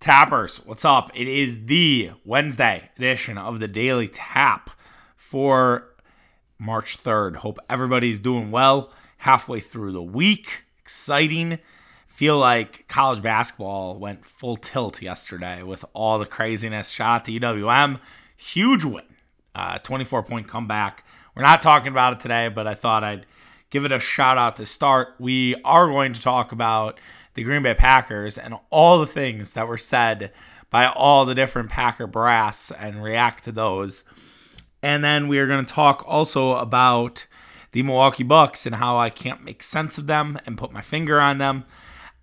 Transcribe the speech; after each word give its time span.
Tappers, 0.00 0.58
what's 0.58 0.84
up? 0.84 1.10
It 1.12 1.26
is 1.26 1.66
the 1.66 2.12
Wednesday 2.24 2.88
edition 2.96 3.36
of 3.36 3.58
the 3.58 3.66
Daily 3.66 4.06
Tap 4.06 4.70
for 5.16 5.88
March 6.56 7.02
3rd. 7.02 7.36
Hope 7.36 7.58
everybody's 7.68 8.20
doing 8.20 8.52
well 8.52 8.92
halfway 9.18 9.58
through 9.58 9.90
the 9.90 10.02
week. 10.02 10.62
Exciting. 10.80 11.58
Feel 12.06 12.38
like 12.38 12.86
college 12.86 13.22
basketball 13.22 13.98
went 13.98 14.24
full 14.24 14.56
tilt 14.56 15.02
yesterday 15.02 15.64
with 15.64 15.84
all 15.94 16.20
the 16.20 16.26
craziness. 16.26 16.90
Shout 16.90 17.08
out 17.08 17.24
to 17.24 17.32
UWM. 17.32 17.98
Huge 18.36 18.84
win. 18.84 19.02
Uh, 19.52 19.78
24 19.78 20.22
point 20.22 20.46
comeback. 20.46 21.04
We're 21.34 21.42
not 21.42 21.60
talking 21.60 21.90
about 21.90 22.12
it 22.12 22.20
today, 22.20 22.46
but 22.46 22.68
I 22.68 22.74
thought 22.74 23.02
I'd 23.02 23.26
give 23.70 23.84
it 23.84 23.90
a 23.90 23.98
shout 23.98 24.38
out 24.38 24.54
to 24.56 24.66
start. 24.66 25.16
We 25.18 25.56
are 25.64 25.88
going 25.88 26.12
to 26.12 26.20
talk 26.20 26.52
about 26.52 27.00
the 27.38 27.44
Green 27.44 27.62
Bay 27.62 27.72
Packers 27.72 28.36
and 28.36 28.56
all 28.68 28.98
the 28.98 29.06
things 29.06 29.52
that 29.52 29.68
were 29.68 29.78
said 29.78 30.32
by 30.70 30.88
all 30.88 31.24
the 31.24 31.36
different 31.36 31.70
Packer 31.70 32.08
brass 32.08 32.72
and 32.72 33.00
react 33.00 33.44
to 33.44 33.52
those. 33.52 34.02
And 34.82 35.04
then 35.04 35.28
we 35.28 35.38
are 35.38 35.46
going 35.46 35.64
to 35.64 35.72
talk 35.72 36.02
also 36.04 36.56
about 36.56 37.28
the 37.70 37.84
Milwaukee 37.84 38.24
Bucks 38.24 38.66
and 38.66 38.74
how 38.74 38.98
I 38.98 39.08
can't 39.08 39.44
make 39.44 39.62
sense 39.62 39.98
of 39.98 40.08
them 40.08 40.36
and 40.46 40.58
put 40.58 40.72
my 40.72 40.80
finger 40.80 41.20
on 41.20 41.38
them. 41.38 41.62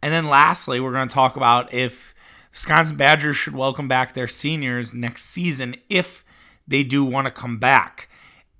And 0.01 0.11
then 0.11 0.27
lastly, 0.27 0.81
we're 0.81 0.91
going 0.91 1.07
to 1.07 1.13
talk 1.13 1.37
about 1.37 1.73
if 1.73 2.13
Wisconsin 2.51 2.97
Badgers 2.97 3.37
should 3.37 3.55
welcome 3.55 3.87
back 3.87 4.11
their 4.11 4.27
seniors 4.27 4.93
next 4.93 5.27
season 5.27 5.77
if 5.87 6.25
they 6.67 6.83
do 6.83 7.05
want 7.05 7.23
to 7.23 7.31
come 7.31 7.57
back. 7.57 8.09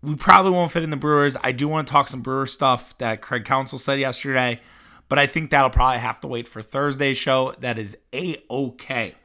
We 0.02 0.16
probably 0.16 0.52
won't 0.52 0.72
fit 0.72 0.84
in 0.84 0.90
the 0.90 0.96
Brewers. 0.96 1.36
I 1.44 1.52
do 1.52 1.68
want 1.68 1.86
to 1.86 1.92
talk 1.92 2.08
some 2.08 2.22
Brewer 2.22 2.46
stuff 2.46 2.98
that 3.00 3.22
Craig 3.22 3.44
Counsell 3.44 3.78
said 3.78 4.00
yesterday 4.00 4.62
but 5.08 5.20
I 5.20 5.28
think 5.28 5.50
that'll 5.50 5.70
probably 5.70 6.00
have 6.00 6.22
to 6.22 6.28
wait 6.28 6.48
for 6.48 6.62
Thursday's 6.62 7.18
show. 7.18 7.54
That 7.60 7.78
is 7.78 7.98
a 8.14 8.38
okay. 8.50 9.16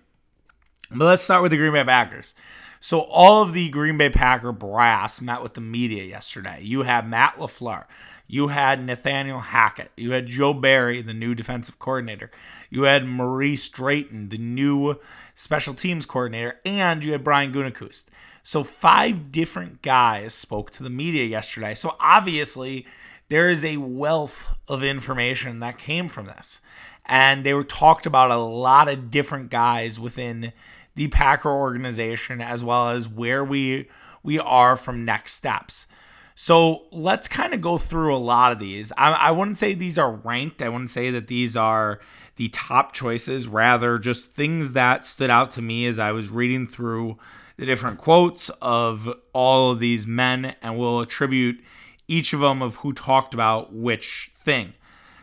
But 0.90 1.04
let's 1.04 1.22
start 1.22 1.42
with 1.42 1.52
the 1.52 1.58
Green 1.58 1.72
Bay 1.72 1.84
Packers. 1.84 2.34
So 2.80 3.00
all 3.00 3.42
of 3.42 3.52
the 3.52 3.68
Green 3.68 3.98
Bay 3.98 4.08
Packer 4.08 4.52
brass 4.52 5.20
met 5.20 5.42
with 5.42 5.54
the 5.54 5.60
media 5.60 6.02
yesterday. 6.04 6.60
You 6.62 6.82
had 6.82 7.08
Matt 7.08 7.36
LaFleur. 7.36 7.84
You 8.26 8.48
had 8.48 8.84
Nathaniel 8.84 9.40
Hackett. 9.40 9.90
You 9.96 10.12
had 10.12 10.28
Joe 10.28 10.54
Barry, 10.54 11.02
the 11.02 11.12
new 11.12 11.34
defensive 11.34 11.78
coordinator. 11.78 12.30
You 12.70 12.84
had 12.84 13.04
Maurice 13.04 13.68
Drayton, 13.68 14.28
the 14.28 14.38
new 14.38 14.98
special 15.34 15.74
teams 15.74 16.06
coordinator, 16.06 16.60
and 16.64 17.04
you 17.04 17.12
had 17.12 17.24
Brian 17.24 17.52
Gutekunst. 17.52 18.06
So 18.42 18.64
five 18.64 19.30
different 19.32 19.82
guys 19.82 20.32
spoke 20.32 20.70
to 20.72 20.82
the 20.82 20.90
media 20.90 21.24
yesterday. 21.24 21.74
So 21.74 21.96
obviously 22.00 22.86
there 23.30 23.48
is 23.48 23.64
a 23.64 23.78
wealth 23.78 24.52
of 24.68 24.82
information 24.82 25.60
that 25.60 25.78
came 25.78 26.08
from 26.08 26.26
this. 26.26 26.60
And 27.06 27.44
they 27.44 27.54
were 27.54 27.64
talked 27.64 28.04
about 28.04 28.30
a 28.30 28.36
lot 28.36 28.88
of 28.88 29.10
different 29.10 29.50
guys 29.50 29.98
within 29.98 30.52
the 30.96 31.08
Packer 31.08 31.50
organization 31.50 32.40
as 32.40 32.62
well 32.62 32.90
as 32.90 33.08
where 33.08 33.44
we 33.44 33.88
we 34.22 34.38
are 34.38 34.76
from 34.76 35.04
next 35.06 35.32
steps. 35.32 35.86
So 36.34 36.86
let's 36.90 37.28
kind 37.28 37.54
of 37.54 37.60
go 37.60 37.78
through 37.78 38.14
a 38.14 38.18
lot 38.18 38.52
of 38.52 38.58
these. 38.58 38.92
I, 38.98 39.12
I 39.12 39.30
wouldn't 39.30 39.58
say 39.58 39.74
these 39.74 39.98
are 39.98 40.12
ranked. 40.12 40.60
I 40.60 40.68
wouldn't 40.68 40.90
say 40.90 41.10
that 41.10 41.26
these 41.26 41.56
are 41.56 42.00
the 42.36 42.48
top 42.48 42.92
choices. 42.92 43.48
Rather, 43.48 43.98
just 43.98 44.34
things 44.34 44.72
that 44.74 45.04
stood 45.04 45.30
out 45.30 45.50
to 45.52 45.62
me 45.62 45.86
as 45.86 45.98
I 45.98 46.12
was 46.12 46.28
reading 46.28 46.66
through 46.66 47.18
the 47.56 47.66
different 47.66 47.98
quotes 47.98 48.50
of 48.60 49.08
all 49.32 49.70
of 49.70 49.80
these 49.80 50.06
men, 50.06 50.54
and 50.62 50.78
we'll 50.78 51.00
attribute 51.00 51.62
each 52.10 52.32
of 52.32 52.40
them 52.40 52.60
of 52.60 52.76
who 52.76 52.92
talked 52.92 53.32
about 53.34 53.72
which 53.72 54.32
thing. 54.42 54.74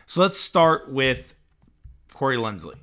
So 0.06 0.22
let's 0.22 0.40
start 0.40 0.90
with 0.90 1.34
Corey 2.10 2.38
Linsley. 2.38 2.76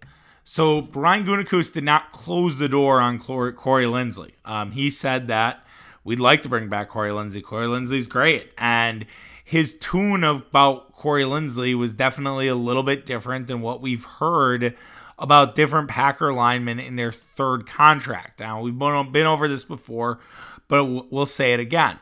So 0.43 0.79
Brian 0.79 1.25
Gutekunst 1.25 1.73
did 1.73 1.83
not 1.83 2.11
close 2.11 2.59
the 2.59 2.69
door 2.69 3.01
on 3.01 3.17
Corey 3.17 3.85
Linsley. 3.85 4.33
Um, 4.45 4.71
he 4.71 4.91
said 4.91 5.27
that 5.27 5.65
we'd 6.03 6.19
like 6.19 6.43
to 6.43 6.49
bring 6.49 6.69
back 6.69 6.89
Corey 6.89 7.09
Linsley. 7.09 7.41
Corey 7.41 7.65
Linsley's 7.65 8.05
great, 8.05 8.51
and 8.59 9.07
his 9.43 9.75
tune 9.75 10.23
about 10.23 10.93
Corey 10.93 11.23
Linsley 11.23 11.75
was 11.75 11.95
definitely 11.95 12.47
a 12.47 12.55
little 12.55 12.83
bit 12.83 13.07
different 13.07 13.47
than 13.47 13.61
what 13.61 13.81
we've 13.81 14.03
heard 14.03 14.75
about 15.17 15.55
different 15.55 15.89
Packer 15.89 16.31
linemen 16.31 16.79
in 16.79 16.95
their 16.95 17.11
third 17.11 17.65
contract. 17.65 18.39
Now 18.39 18.61
we've 18.61 18.77
been 18.77 19.25
over 19.25 19.47
this 19.47 19.65
before, 19.65 20.19
but 20.67 20.85
we'll 21.11 21.25
say 21.25 21.53
it 21.53 21.59
again. 21.59 21.97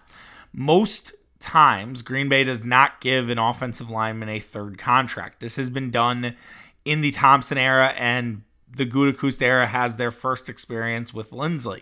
Most 0.51 1.13
times, 1.43 2.01
Green 2.01 2.29
Bay 2.29 2.43
does 2.43 2.63
not 2.63 3.01
give 3.01 3.29
an 3.29 3.37
offensive 3.37 3.89
lineman 3.89 4.29
a 4.29 4.39
third 4.39 4.77
contract. 4.77 5.39
This 5.39 5.57
has 5.57 5.69
been 5.69 5.91
done 5.91 6.35
in 6.85 7.01
the 7.01 7.11
Thompson 7.11 7.57
era, 7.57 7.93
and 7.97 8.41
the 8.75 8.85
Gutekunst 8.85 9.41
era 9.41 9.67
has 9.67 9.97
their 9.97 10.11
first 10.11 10.49
experience 10.49 11.13
with 11.13 11.31
Linsley. 11.31 11.81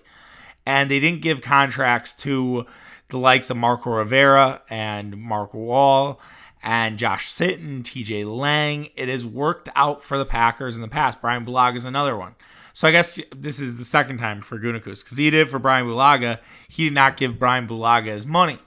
And 0.66 0.92
they 0.92 1.00
didn't 1.00 1.22
give 1.22 1.42
contracts 1.42 2.14
to 2.16 2.66
the 3.10 3.18
likes 3.18 3.50
of 3.50 3.58
Marco 3.58 3.92
Rivera 3.92 4.62
and 4.70 5.18
Mark 5.18 5.54
Wall 5.54 6.20
and 6.64 6.98
Josh 6.98 7.32
Sitton, 7.32 7.82
TJ 7.82 8.26
Lang. 8.26 8.90
It 8.96 9.10
has 9.10 9.26
worked 9.26 9.70
out 9.76 10.04
for 10.04 10.18
the 10.18 10.26
Packers 10.26 10.76
in 10.76 10.82
the 10.82 10.88
past. 10.88 11.22
Brian 11.22 11.46
Bulaga 11.46 11.78
is 11.78 11.86
another 11.86 12.18
one. 12.18 12.36
So 12.74 12.88
I 12.88 12.92
guess 12.92 13.20
this 13.36 13.60
is 13.60 13.78
the 13.78 13.86
second 13.86 14.18
time 14.18 14.42
for 14.42 14.58
Gutekunst 14.58 15.04
because 15.04 15.18
he 15.18 15.30
did 15.30 15.50
for 15.50 15.60
Brian 15.60 15.88
Bulaga. 15.88 16.40
He 16.70 16.86
did 16.86 16.94
not 16.94 17.18
give 17.18 17.40
Brian 17.40 17.68
Bulaga 17.68 18.08
his 18.08 18.26
money. 18.26 18.60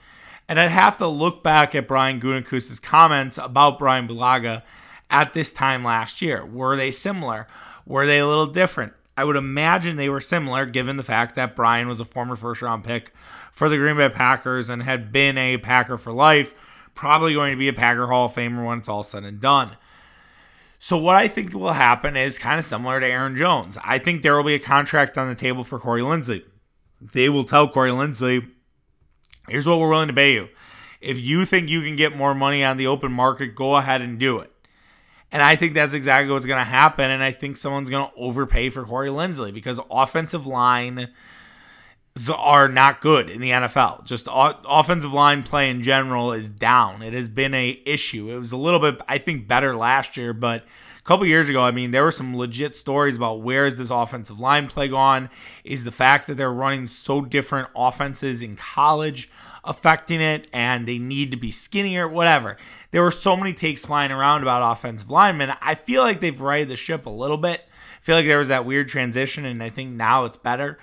And 0.47 0.59
I'd 0.59 0.69
have 0.69 0.97
to 0.97 1.07
look 1.07 1.43
back 1.43 1.73
at 1.73 1.87
Brian 1.87 2.19
Gutekunst's 2.19 2.79
comments 2.79 3.37
about 3.37 3.79
Brian 3.79 4.07
Bulaga 4.07 4.63
at 5.09 5.33
this 5.33 5.51
time 5.51 5.83
last 5.83 6.21
year. 6.21 6.45
Were 6.45 6.75
they 6.75 6.91
similar? 6.91 7.47
Were 7.85 8.05
they 8.05 8.19
a 8.19 8.27
little 8.27 8.47
different? 8.47 8.93
I 9.17 9.23
would 9.23 9.37
imagine 9.37 9.95
they 9.95 10.09
were 10.09 10.21
similar 10.21 10.65
given 10.65 10.97
the 10.97 11.03
fact 11.03 11.35
that 11.35 11.55
Brian 11.55 11.87
was 11.87 11.99
a 11.99 12.05
former 12.05 12.35
first 12.35 12.61
round 12.61 12.83
pick 12.83 13.13
for 13.51 13.69
the 13.69 13.77
Green 13.77 13.95
Bay 13.95 14.09
Packers 14.09 14.69
and 14.69 14.83
had 14.83 15.11
been 15.11 15.37
a 15.37 15.57
Packer 15.57 15.97
for 15.97 16.11
life, 16.11 16.53
probably 16.93 17.33
going 17.33 17.51
to 17.51 17.57
be 17.57 17.69
a 17.69 17.73
Packer 17.73 18.07
Hall 18.07 18.25
of 18.25 18.33
Famer 18.33 18.65
when 18.65 18.79
it's 18.79 18.89
all 18.89 19.03
said 19.03 19.23
and 19.23 19.39
done. 19.39 19.77
So, 20.77 20.97
what 20.97 21.15
I 21.15 21.29
think 21.29 21.53
will 21.53 21.73
happen 21.73 22.17
is 22.17 22.37
kind 22.37 22.59
of 22.59 22.65
similar 22.65 22.99
to 22.99 23.05
Aaron 23.05 23.37
Jones. 23.37 23.77
I 23.83 23.97
think 23.97 24.21
there 24.21 24.35
will 24.35 24.43
be 24.43 24.55
a 24.55 24.59
contract 24.59 25.17
on 25.17 25.29
the 25.29 25.35
table 25.35 25.63
for 25.63 25.79
Corey 25.79 26.01
Linsley. 26.01 26.43
They 27.01 27.29
will 27.29 27.45
tell 27.45 27.69
Corey 27.69 27.91
Linsley, 27.91 28.51
Here's 29.47 29.67
what 29.67 29.79
we're 29.79 29.89
willing 29.89 30.07
to 30.07 30.13
pay 30.13 30.33
you. 30.33 30.49
If 31.01 31.19
you 31.19 31.45
think 31.45 31.69
you 31.69 31.81
can 31.81 31.95
get 31.95 32.15
more 32.15 32.33
money 32.33 32.63
on 32.63 32.77
the 32.77 32.87
open 32.87 33.11
market, 33.11 33.55
go 33.55 33.75
ahead 33.75 34.01
and 34.01 34.17
do 34.17 34.39
it. 34.39 34.51
And 35.31 35.43
I 35.43 35.55
think 35.55 35.73
that's 35.73 35.93
exactly 35.93 36.31
what's 36.31 36.45
going 36.45 36.59
to 36.59 36.63
happen. 36.63 37.11
And 37.11 37.23
I 37.23 37.31
think 37.31 37.57
someone's 37.57 37.89
going 37.89 38.07
to 38.07 38.15
overpay 38.15 38.69
for 38.69 38.83
Corey 38.85 39.09
Linsley 39.09 39.53
because 39.53 39.79
offensive 39.91 40.47
line 40.47 41.09
are 42.33 42.69
not 42.69 43.01
good 43.01 43.29
in 43.29 43.41
the 43.41 43.49
NFL. 43.49 44.05
Just 44.05 44.29
offensive 44.31 45.11
line 45.11 45.43
play 45.43 45.69
in 45.69 45.83
general 45.83 46.31
is 46.31 46.47
down. 46.47 47.01
It 47.01 47.13
has 47.13 47.27
been 47.27 47.53
a 47.53 47.81
issue. 47.85 48.33
It 48.33 48.39
was 48.39 48.53
a 48.53 48.57
little 48.57 48.79
bit, 48.79 49.01
I 49.09 49.17
think, 49.17 49.47
better 49.47 49.75
last 49.75 50.15
year, 50.15 50.31
but 50.31 50.65
couple 51.05 51.25
years 51.25 51.49
ago, 51.49 51.61
I 51.61 51.71
mean, 51.71 51.91
there 51.91 52.03
were 52.03 52.11
some 52.11 52.35
legit 52.35 52.75
stories 52.75 53.15
about 53.15 53.41
where 53.41 53.65
is 53.65 53.77
this 53.77 53.91
offensive 53.91 54.39
line 54.39 54.67
play 54.67 54.87
gone? 54.87 55.29
Is 55.63 55.85
the 55.85 55.91
fact 55.91 56.27
that 56.27 56.35
they're 56.35 56.51
running 56.51 56.87
so 56.87 57.21
different 57.21 57.69
offenses 57.75 58.41
in 58.41 58.55
college 58.55 59.29
affecting 59.65 60.21
it 60.21 60.47
and 60.53 60.87
they 60.87 60.97
need 60.97 61.31
to 61.31 61.37
be 61.37 61.51
skinnier, 61.51 62.07
whatever. 62.07 62.57
There 62.91 63.01
were 63.01 63.11
so 63.11 63.35
many 63.35 63.53
takes 63.53 63.85
flying 63.85 64.11
around 64.11 64.41
about 64.41 64.71
offensive 64.71 65.09
linemen. 65.09 65.53
I 65.61 65.75
feel 65.75 66.03
like 66.03 66.19
they've 66.19 66.39
righted 66.39 66.69
the 66.69 66.75
ship 66.75 67.05
a 67.05 67.09
little 67.09 67.37
bit. 67.37 67.61
I 67.61 68.05
feel 68.05 68.15
like 68.15 68.27
there 68.27 68.39
was 68.39 68.49
that 68.49 68.65
weird 68.65 68.87
transition, 68.87 69.45
and 69.45 69.63
I 69.63 69.69
think 69.69 69.91
now 69.91 70.25
it's 70.25 70.37
better. 70.37 70.77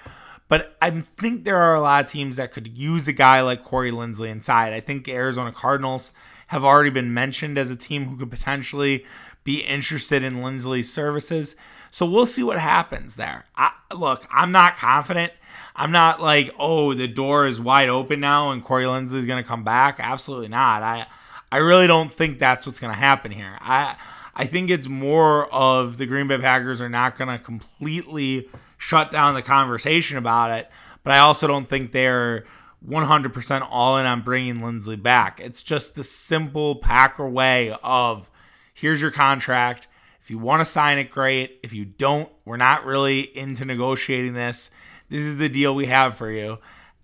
But 0.48 0.76
I 0.82 0.90
think 0.90 1.44
there 1.44 1.56
are 1.56 1.74
a 1.74 1.80
lot 1.80 2.04
of 2.04 2.10
teams 2.10 2.36
that 2.36 2.52
could 2.52 2.76
use 2.76 3.08
a 3.08 3.12
guy 3.12 3.40
like 3.40 3.62
Corey 3.62 3.92
Linsley 3.92 4.28
inside. 4.28 4.72
I 4.72 4.80
think 4.80 5.08
Arizona 5.08 5.52
Cardinals 5.52 6.12
have 6.48 6.64
already 6.64 6.90
been 6.90 7.14
mentioned 7.14 7.56
as 7.56 7.70
a 7.70 7.76
team 7.76 8.04
who 8.04 8.18
could 8.18 8.30
potentially 8.30 9.06
be 9.44 9.60
interested 9.60 10.22
in 10.22 10.36
Linsley's 10.36 10.92
services. 10.92 11.56
So 11.90 12.06
we'll 12.06 12.26
see 12.26 12.42
what 12.42 12.58
happens 12.58 13.16
there. 13.16 13.46
I, 13.56 13.72
look, 13.94 14.26
I'm 14.30 14.52
not 14.52 14.76
confident. 14.76 15.32
I'm 15.74 15.92
not 15.92 16.20
like, 16.20 16.54
oh, 16.58 16.94
the 16.94 17.08
door 17.08 17.46
is 17.46 17.60
wide 17.60 17.88
open 17.88 18.20
now 18.20 18.50
and 18.50 18.62
Corey 18.62 18.84
Linsley 18.84 19.14
is 19.14 19.26
going 19.26 19.42
to 19.42 19.48
come 19.48 19.64
back. 19.64 19.96
Absolutely 19.98 20.48
not. 20.48 20.82
I 20.82 21.06
I 21.50 21.58
really 21.58 21.86
don't 21.86 22.12
think 22.12 22.38
that's 22.38 22.66
what's 22.66 22.78
going 22.78 22.92
to 22.92 22.98
happen 22.98 23.30
here. 23.30 23.58
I 23.60 23.96
I 24.34 24.46
think 24.46 24.70
it's 24.70 24.88
more 24.88 25.52
of 25.52 25.98
the 25.98 26.06
Green 26.06 26.28
Bay 26.28 26.38
Packers 26.38 26.80
are 26.80 26.88
not 26.88 27.18
going 27.18 27.28
to 27.28 27.42
completely 27.42 28.48
shut 28.78 29.10
down 29.10 29.34
the 29.34 29.42
conversation 29.42 30.16
about 30.16 30.50
it, 30.50 30.70
but 31.04 31.12
I 31.12 31.18
also 31.18 31.46
don't 31.46 31.68
think 31.68 31.92
they're 31.92 32.44
100% 32.88 33.68
all 33.70 33.98
in 33.98 34.06
on 34.06 34.22
bringing 34.22 34.56
Linsley 34.56 35.00
back. 35.00 35.40
It's 35.40 35.62
just 35.62 35.94
the 35.94 36.02
simple 36.02 36.76
Packer 36.76 37.28
way 37.28 37.76
of 37.82 38.30
here's 38.72 39.00
your 39.00 39.10
contract. 39.10 39.88
If 40.20 40.30
you 40.30 40.38
want 40.38 40.60
to 40.60 40.64
sign 40.64 40.98
it, 40.98 41.10
great. 41.10 41.58
If 41.62 41.72
you 41.72 41.84
don't, 41.84 42.30
we're 42.44 42.56
not 42.56 42.84
really 42.84 43.20
into 43.36 43.64
negotiating 43.64 44.34
this. 44.34 44.70
This 45.08 45.24
is 45.24 45.36
the 45.36 45.48
deal 45.48 45.74
we 45.74 45.86
have 45.86 46.16
for 46.16 46.30
you. 46.30 46.58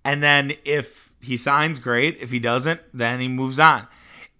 And 0.05 0.23
then 0.23 0.53
if 0.63 1.13
he 1.21 1.37
signs, 1.37 1.79
great. 1.79 2.17
If 2.19 2.31
he 2.31 2.39
doesn't, 2.39 2.79
then 2.93 3.19
he 3.19 3.27
moves 3.27 3.59
on. 3.59 3.87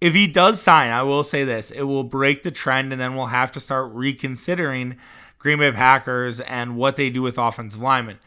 If 0.00 0.14
he 0.14 0.26
does 0.26 0.60
sign, 0.60 0.90
I 0.90 1.02
will 1.02 1.22
say 1.22 1.44
this 1.44 1.70
it 1.70 1.82
will 1.82 2.04
break 2.04 2.42
the 2.42 2.50
trend, 2.50 2.92
and 2.92 3.00
then 3.00 3.14
we'll 3.14 3.26
have 3.26 3.52
to 3.52 3.60
start 3.60 3.92
reconsidering 3.92 4.96
Green 5.38 5.58
Bay 5.58 5.72
Packers 5.72 6.40
and 6.40 6.76
what 6.76 6.96
they 6.96 7.10
do 7.10 7.22
with 7.22 7.38
offensive 7.38 7.82
linemen. 7.82 8.18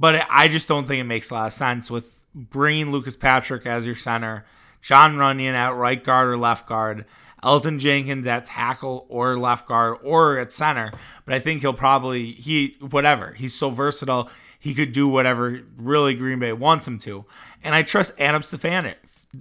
But 0.00 0.26
I 0.30 0.48
just 0.48 0.68
don't 0.68 0.86
think 0.86 1.00
it 1.00 1.04
makes 1.04 1.30
a 1.30 1.34
lot 1.34 1.48
of 1.48 1.52
sense 1.52 1.90
with 1.90 2.24
bringing 2.34 2.92
Lucas 2.92 3.16
Patrick 3.16 3.66
as 3.66 3.84
your 3.84 3.94
center, 3.94 4.46
Jon 4.80 5.16
Runyan 5.16 5.54
at 5.54 5.74
right 5.74 6.02
guard 6.02 6.28
or 6.28 6.36
left 6.36 6.66
guard, 6.66 7.04
Elgton 7.42 7.78
Jenkins 7.78 8.26
at 8.26 8.44
tackle 8.44 9.06
or 9.08 9.38
left 9.38 9.66
guard 9.66 9.98
or 10.02 10.38
at 10.38 10.52
center. 10.52 10.92
But 11.24 11.34
I 11.34 11.38
think 11.38 11.60
he'll 11.62 11.72
probably 11.72 12.32
he 12.32 12.76
whatever. 12.80 13.32
He's 13.32 13.54
so 13.54 13.70
versatile. 13.70 14.30
He 14.58 14.74
could 14.74 14.92
do 14.92 15.08
whatever 15.08 15.60
really 15.76 16.14
Green 16.14 16.38
Bay 16.40 16.52
wants 16.52 16.86
him 16.86 16.98
to. 17.00 17.24
And 17.62 17.74
I 17.74 17.82
trust 17.82 18.18
Adam 18.18 18.42
Stefan 18.42 18.94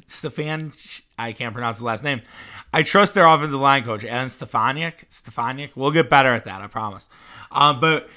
Stefan 0.05 0.73
I 1.17 1.31
can't 1.31 1.53
pronounce 1.53 1.79
the 1.79 1.85
last 1.85 2.03
name. 2.03 2.21
I 2.73 2.83
trust 2.83 3.13
their 3.13 3.25
offensive 3.25 3.59
line 3.59 3.83
coach, 3.83 4.03
Adam 4.03 4.27
Stefaniak. 4.27 5.09
Stefaniak. 5.09 5.71
We'll 5.75 5.91
get 5.91 6.09
better 6.09 6.33
at 6.33 6.43
that, 6.45 6.61
I 6.61 6.67
promise. 6.67 7.09
Um, 7.51 7.79
but 7.79 8.09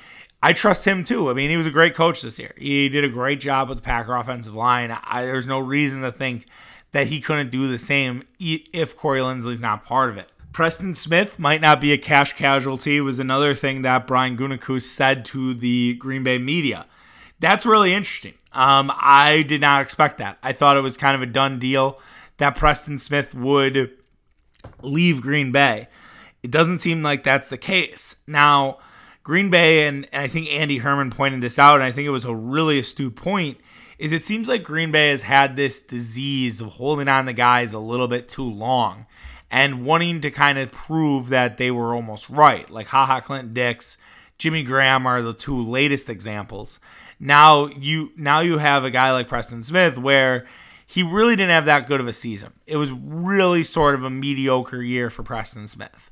I 0.43 0.53
trust 0.53 0.85
him 0.85 1.05
too. 1.05 1.31
I 1.31 1.35
mean, 1.35 1.50
he 1.50 1.56
was 1.56 1.67
a 1.67 1.71
great 1.71 1.94
coach 1.94 2.23
this 2.23 2.38
year. 2.38 2.55
He 2.59 2.88
did 2.88 3.05
a 3.05 3.09
great 3.09 3.41
job 3.41 3.69
with 3.69 3.79
the 3.79 3.85
Packer 3.85 4.15
offensive 4.15 4.55
line. 4.55 4.91
I, 4.91 5.23
there's 5.23 5.47
no 5.47 5.59
reason 5.59 6.03
to 6.03 6.12
think 6.12 6.47
that 6.93 7.09
he 7.09 7.21
couldn't 7.21 7.51
do 7.51 7.71
the 7.71 7.79
same 7.79 8.25
if 8.39 8.97
Corey 8.97 9.21
Linsley's 9.21 9.61
not 9.61 9.85
part 9.85 10.11
of 10.11 10.17
it. 10.17 10.29
Preston 10.53 10.95
Smith 10.95 11.39
might 11.39 11.61
not 11.61 11.81
be 11.81 11.93
a 11.93 11.99
cash 11.99 12.33
casualty 12.33 13.01
was 13.01 13.19
another 13.19 13.55
thing 13.55 13.83
that 13.83 14.07
Brian 14.07 14.37
Gutekunst 14.37 14.83
said 14.83 15.25
to 15.27 15.55
the 15.55 15.95
Green 15.95 16.25
Bay 16.25 16.39
media. 16.39 16.87
That's 17.39 17.65
really 17.65 17.95
interesting. 17.95 18.35
Um, 18.53 18.91
I 18.95 19.43
did 19.47 19.61
not 19.61 19.83
expect 19.83 20.19
that. 20.19 20.39
I 20.43 20.53
thought 20.53 20.77
it 20.77 20.83
was 20.83 20.97
kind 20.97 21.15
of 21.15 21.23
a 21.23 21.27
done 21.27 21.61
deal 21.61 22.01
that 22.39 22.57
Preston 22.57 22.99
Smith 22.99 23.35
would 23.35 23.93
leave 24.83 25.23
Green 25.23 25.53
Bay. 25.53 25.89
It 26.43 26.51
doesn't 26.51 26.79
seem 26.79 27.03
like 27.03 27.23
that's 27.23 27.49
the 27.49 27.59
case. 27.59 28.17
Now, 28.27 28.79
Green 29.23 29.51
Bay, 29.51 29.87
and, 29.87 30.09
and 30.13 30.23
I 30.23 30.27
think 30.27 30.49
Andy 30.51 30.79
Herman 30.79 31.11
pointed 31.11 31.43
this 31.43 31.59
out, 31.59 31.77
and 31.77 31.85
I 31.85 31.93
think 31.93 32.07
it 32.07 32.11
was 32.11 32.25
a 32.25 32.35
really 32.35 32.79
astute 32.79 33.15
point, 33.15 33.59
is 34.00 34.12
it 34.12 34.25
seems 34.25 34.49
like 34.49 34.62
Green 34.62 34.91
Bay 34.91 35.11
has 35.11 35.20
had 35.20 35.56
this 35.56 35.82
disease 35.82 36.62
of 36.62 36.69
holding 36.69 37.06
on 37.06 37.26
to 37.26 37.35
guys 37.35 37.75
a 37.75 37.79
little 37.79 38.08
bit 38.08 38.31
too 38.31 38.50
long 38.50 39.05
and 39.50 39.85
wanting 39.85 40.23
to 40.23 40.31
kind 40.31 40.58
of 40.58 40.73
prove 40.73 41.29
that 41.29 41.58
they 41.58 41.70
were 41.70 41.94
almost 41.94 42.31
right. 42.31 42.69
Like 42.70 42.87
Ha 42.87 43.05
Ha 43.05 43.20
Clinton 43.20 43.52
Dix, 43.52 43.99
Jimmy 44.38 44.62
Graham 44.62 45.06
are 45.06 45.20
the 45.20 45.35
two 45.35 45.62
latest 45.62 46.08
examples. 46.08 46.81
Now 47.20 47.67
you 47.67 48.12
now 48.17 48.41
you 48.41 48.56
have 48.56 48.85
a 48.85 48.91
guy 48.91 49.12
like 49.12 49.29
Preston 49.29 49.62
Smith 49.62 49.99
where 49.99 50.46
he 50.87 51.03
really 51.03 51.37
didn't 51.37 51.50
have 51.50 51.67
that 51.67 51.87
good 51.87 52.00
of 52.00 52.08
a 52.08 52.14
season. 52.14 52.55
It 52.67 52.79
was 52.79 52.93
really 52.93 53.62
sort 53.62 53.94
of 53.94 54.03
a 54.03 54.11
mediocre 54.11 54.82
year 54.82 55.11
for 55.11 55.23
Preston 55.23 55.69
Smith. 55.69 56.11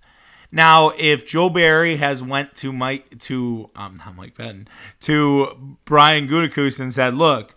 Now, 0.52 0.92
if 0.96 1.26
Joe 1.26 1.50
Barry 1.50 1.96
has 1.96 2.22
went 2.22 2.54
to 2.56 2.70
Mike 2.70 3.18
to 3.20 3.70
um 3.74 3.96
not 3.96 4.14
Mike 4.14 4.34
Pettine 4.34 4.66
to 5.00 5.78
Brian 5.86 6.28
Gutekunst 6.28 6.80
and 6.80 6.92
said, 6.92 7.14
"Look, 7.14 7.54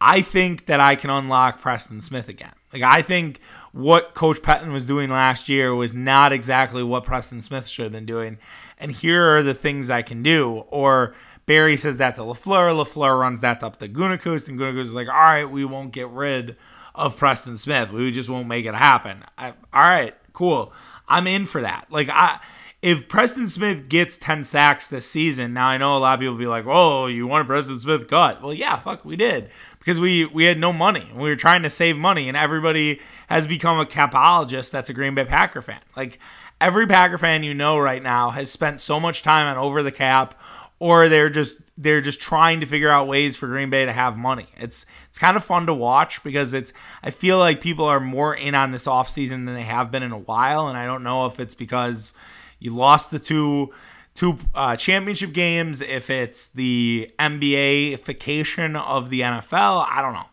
I 0.00 0.20
think 0.20 0.66
that 0.66 0.80
I 0.80 0.96
can 0.96 1.10
unlock 1.10 1.60
Preston 1.60 2.00
Smith 2.00 2.28
again." 2.28 2.52
Like 2.72 2.82
I 2.82 3.02
think 3.02 3.40
what 3.72 4.14
Coach 4.14 4.42
Pettine 4.42 4.72
was 4.72 4.86
doing 4.86 5.10
last 5.10 5.48
year 5.48 5.74
was 5.74 5.94
not 5.94 6.32
exactly 6.32 6.82
what 6.82 7.04
Preston 7.04 7.40
Smith 7.40 7.66
should 7.66 7.84
have 7.84 7.92
been 7.92 8.06
doing, 8.06 8.38
and 8.78 8.92
here 8.92 9.36
are 9.36 9.42
the 9.42 9.54
things 9.54 9.90
I 9.90 10.02
can 10.02 10.22
do. 10.22 10.64
Or 10.68 11.14
Barry 11.46 11.76
says 11.78 11.96
that 11.96 12.14
to 12.16 12.20
LaFleur. 12.20 12.84
LaFleur 12.84 13.18
runs 13.18 13.40
that 13.40 13.62
up 13.62 13.78
to 13.78 13.88
Gutekunst, 13.88 14.48
and 14.48 14.58
Gutekunst 14.58 14.84
is 14.84 14.94
like, 14.94 15.08
all 15.08 15.14
right, 15.14 15.50
we 15.50 15.64
won't 15.64 15.92
get 15.92 16.08
rid 16.08 16.56
of 16.94 17.16
Preston 17.16 17.56
Smith. 17.56 17.90
We 17.90 18.10
just 18.10 18.28
won't 18.28 18.48
make 18.48 18.66
it 18.66 18.74
happen. 18.74 19.24
I, 19.38 19.54
all 19.72 19.82
right, 19.82 20.14
cool. 20.34 20.72
I'm 21.08 21.26
in 21.26 21.46
for 21.46 21.62
that. 21.62 21.86
Like, 21.90 22.10
I 22.10 22.38
if 22.80 23.08
Preston 23.08 23.48
Smith 23.48 23.88
gets 23.88 24.18
10 24.18 24.44
sacks 24.44 24.86
this 24.86 25.06
season, 25.06 25.52
now 25.52 25.66
I 25.66 25.78
know 25.78 25.96
a 25.96 25.98
lot 25.98 26.14
of 26.14 26.20
people 26.20 26.34
will 26.34 26.38
be 26.38 26.46
like, 26.46 26.64
oh, 26.66 27.06
you 27.06 27.26
wanted 27.26 27.48
Preston 27.48 27.80
Smith 27.80 28.06
cut. 28.08 28.40
Well, 28.40 28.54
yeah, 28.54 28.76
fuck, 28.76 29.04
we 29.04 29.16
did. 29.16 29.50
Because 29.78 29.98
we, 29.98 30.26
we 30.26 30.44
had 30.44 30.58
no 30.58 30.72
money. 30.72 31.10
We 31.14 31.28
were 31.28 31.36
trying 31.36 31.62
to 31.64 31.70
save 31.70 31.96
money, 31.96 32.28
and 32.28 32.36
everybody 32.36 33.00
has 33.28 33.46
become 33.46 33.80
a 33.80 33.84
capologist 33.84 34.70
that's 34.70 34.90
a 34.90 34.94
Green 34.94 35.14
Bay 35.14 35.24
Packer 35.24 35.62
fan. 35.62 35.80
Like, 35.96 36.20
every 36.60 36.86
Packer 36.86 37.18
fan 37.18 37.42
you 37.42 37.54
know 37.54 37.78
right 37.78 38.02
now 38.02 38.30
has 38.30 38.50
spent 38.50 38.80
so 38.80 39.00
much 39.00 39.22
time 39.22 39.46
on 39.46 39.56
over 39.56 39.82
the 39.82 39.92
cap 39.92 40.40
or 40.80 41.08
they're 41.08 41.30
just 41.30 41.58
they're 41.76 42.00
just 42.00 42.20
trying 42.20 42.60
to 42.60 42.66
figure 42.66 42.90
out 42.90 43.06
ways 43.06 43.36
for 43.36 43.46
Green 43.46 43.70
Bay 43.70 43.84
to 43.84 43.92
have 43.92 44.16
money. 44.16 44.48
It's 44.56 44.86
it's 45.08 45.18
kind 45.18 45.36
of 45.36 45.44
fun 45.44 45.66
to 45.66 45.74
watch 45.74 46.22
because 46.22 46.52
it's 46.52 46.72
I 47.02 47.10
feel 47.10 47.38
like 47.38 47.60
people 47.60 47.84
are 47.84 48.00
more 48.00 48.34
in 48.34 48.54
on 48.54 48.70
this 48.70 48.86
offseason 48.86 49.46
than 49.46 49.54
they 49.54 49.62
have 49.62 49.90
been 49.90 50.02
in 50.02 50.12
a 50.12 50.18
while 50.18 50.68
and 50.68 50.78
I 50.78 50.86
don't 50.86 51.02
know 51.02 51.26
if 51.26 51.40
it's 51.40 51.54
because 51.54 52.14
you 52.58 52.74
lost 52.74 53.10
the 53.10 53.18
two 53.18 53.72
two 54.14 54.36
uh, 54.54 54.74
championship 54.74 55.32
games, 55.32 55.80
if 55.80 56.10
it's 56.10 56.48
the 56.48 57.08
NBAification 57.20 58.76
of 58.76 59.10
the 59.10 59.20
NFL, 59.20 59.86
I 59.88 60.02
don't 60.02 60.14
know. 60.14 60.26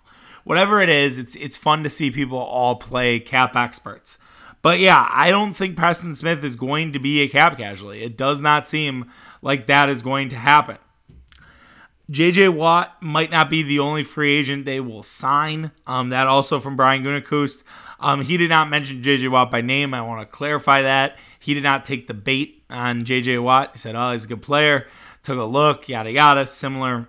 Whatever 0.44 0.81
it 0.81 0.89
is, 0.89 1.18
it's 1.18 1.36
it's 1.36 1.57
fun 1.57 1.83
to 1.83 1.89
see 1.89 2.12
people 2.12 2.38
all 2.38 2.75
play 2.75 3.19
cap 3.19 3.56
experts. 3.56 4.18
But 4.62 4.80
yeah, 4.80 5.07
I 5.12 5.30
don't 5.30 5.56
think 5.56 5.75
Preston 5.75 6.16
Smith 6.16 6.44
is 6.44 6.56
going 6.56 6.94
to 6.94 7.00
be 7.00 7.22
a 7.22 7.27
cap 7.27 7.57
casualty. 7.57 8.01
It 8.01 8.18
does 8.18 8.42
not 8.42 8.68
seem 8.68 9.12
like 9.44 9.68
that 9.68 9.89
is 9.89 10.01
going 10.01 10.30
to 10.30 10.36
happen. 10.36 10.77
JJ 12.12 12.54
Watt 12.56 13.01
might 13.01 13.31
not 13.31 13.50
be 13.50 13.63
the 13.63 13.80
only 13.80 14.04
free 14.04 14.36
agent 14.36 14.66
they 14.66 14.80
will 14.80 15.04
sign. 15.04 15.72
Um, 15.86 16.10
that 16.10 16.27
also 16.27 16.60
from 16.60 16.75
Brian 16.75 17.04
Gutekunst. 17.04 17.63
Um, 18.00 18.22
he 18.22 18.38
did 18.38 18.50
not 18.50 18.69
mention 18.69 19.01
JJ 19.01 19.30
Watt 19.30 19.51
by 19.51 19.62
name. 19.62 19.94
I 19.94 20.01
want 20.01 20.22
to 20.22 20.36
clarify 20.36 20.81
that. 20.83 21.18
He 21.45 21.53
did 21.53 21.62
not 21.62 21.86
take 21.86 22.07
the 22.07 22.15
bait 22.15 22.63
on 22.71 23.03
JJ 23.03 23.42
Watt. 23.44 23.71
He 23.74 23.77
said, 23.77 23.95
oh, 23.95 24.12
he's 24.12 24.25
a 24.25 24.27
good 24.27 24.42
player. 24.42 24.88
Took 25.21 25.38
a 25.38 25.44
look, 25.44 25.88
yada, 25.88 26.12
yada. 26.12 26.47
Similar 26.47 27.07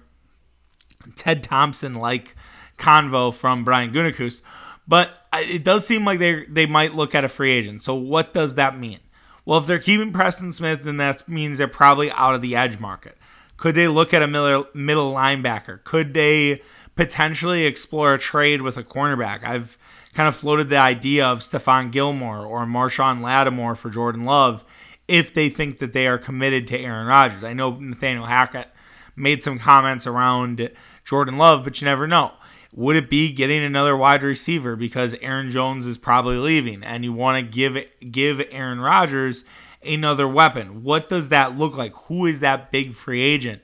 Ted 1.15 1.43
Thompson 1.43 1.95
like 1.95 2.37
convo 2.77 3.33
from 3.33 3.65
Brian 3.65 3.93
Gutekunst. 3.93 4.43
But 4.87 5.19
it 5.33 5.65
does 5.65 5.87
seem 5.87 6.05
like 6.05 6.19
they 6.19 6.45
they 6.45 6.67
might 6.67 6.95
look 6.95 7.15
at 7.15 7.25
a 7.25 7.31
free 7.31 7.51
agent. 7.51 7.83
So 7.83 7.95
what 7.95 8.35
does 8.35 8.57
that 8.57 8.79
mean? 8.79 9.01
Well, 9.47 9.59
if 9.59 9.67
they're 9.67 9.79
keeping 9.79 10.13
Preston 10.13 10.53
Smith, 10.53 10.83
then 10.83 10.99
that 10.99 11.27
means 11.29 11.57
they're 11.57 11.69
probably 11.69 12.11
out 12.11 12.35
of 12.35 12.43
the 12.43 12.55
edge 12.57 12.79
market. 12.79 13.17
Could 13.57 13.75
they 13.75 13.89
look 13.89 14.13
at 14.13 14.23
a 14.23 14.27
middle, 14.27 14.67
middle 14.75 15.15
linebacker? 15.15 15.83
Could 15.85 16.13
they 16.13 16.61
potentially 16.95 17.65
explore 17.65 18.13
a 18.13 18.19
trade 18.19 18.61
with 18.61 18.77
a 18.77 18.83
cornerback? 18.83 19.45
I've 19.45 19.79
kind 20.17 20.29
of 20.29 20.35
floated 20.35 20.71
the 20.71 20.79
idea 20.79 21.27
of 21.27 21.41
Stephon 21.41 21.93
Gilmore 21.93 22.47
or 22.47 22.65
Marshon 22.65 23.21
Lattimore 23.21 23.75
for 23.75 23.91
Jordan 23.91 24.25
Love 24.25 24.65
if 25.07 25.35
they 25.35 25.51
think 25.51 25.79
that 25.79 25.93
they 25.93 26.09
are 26.09 26.17
committed 26.17 26.67
to 26.69 26.79
Aaron 26.79 27.07
Rodgers. 27.07 27.45
I 27.45 27.53
know 27.53 27.73
Nathaniel 27.79 28.25
Hackett 28.25 28.69
made 29.15 29.43
some 29.43 29.59
comments 29.59 30.07
around 30.07 30.71
Jordan 31.05 31.37
Love, 31.37 31.65
but 31.65 31.83
you 31.83 31.85
never 31.85 32.07
know. 32.07 32.33
Would 32.73 32.97
it 32.97 33.11
be 33.11 33.31
getting 33.31 33.63
another 33.63 33.95
wide 33.95 34.23
receiver 34.23 34.75
because 34.75 35.15
Aaron 35.21 35.51
Jones 35.51 35.87
is 35.87 35.99
probably 35.99 36.39
leaving 36.39 36.83
and 36.83 37.05
you 37.05 37.13
want 37.13 37.45
to 37.45 37.55
give 37.55 37.77
give 38.11 38.43
Aaron 38.51 38.81
Rodgers 38.81 39.45
another 39.85 40.27
weapon? 40.27 40.83
What 40.83 41.11
does 41.11 41.29
that 41.29 41.59
look 41.59 41.77
like? 41.77 41.95
Who 42.07 42.25
is 42.25 42.41
that 42.41 42.73
big 42.73 42.95
free 42.95 43.21
agent? 43.21 43.61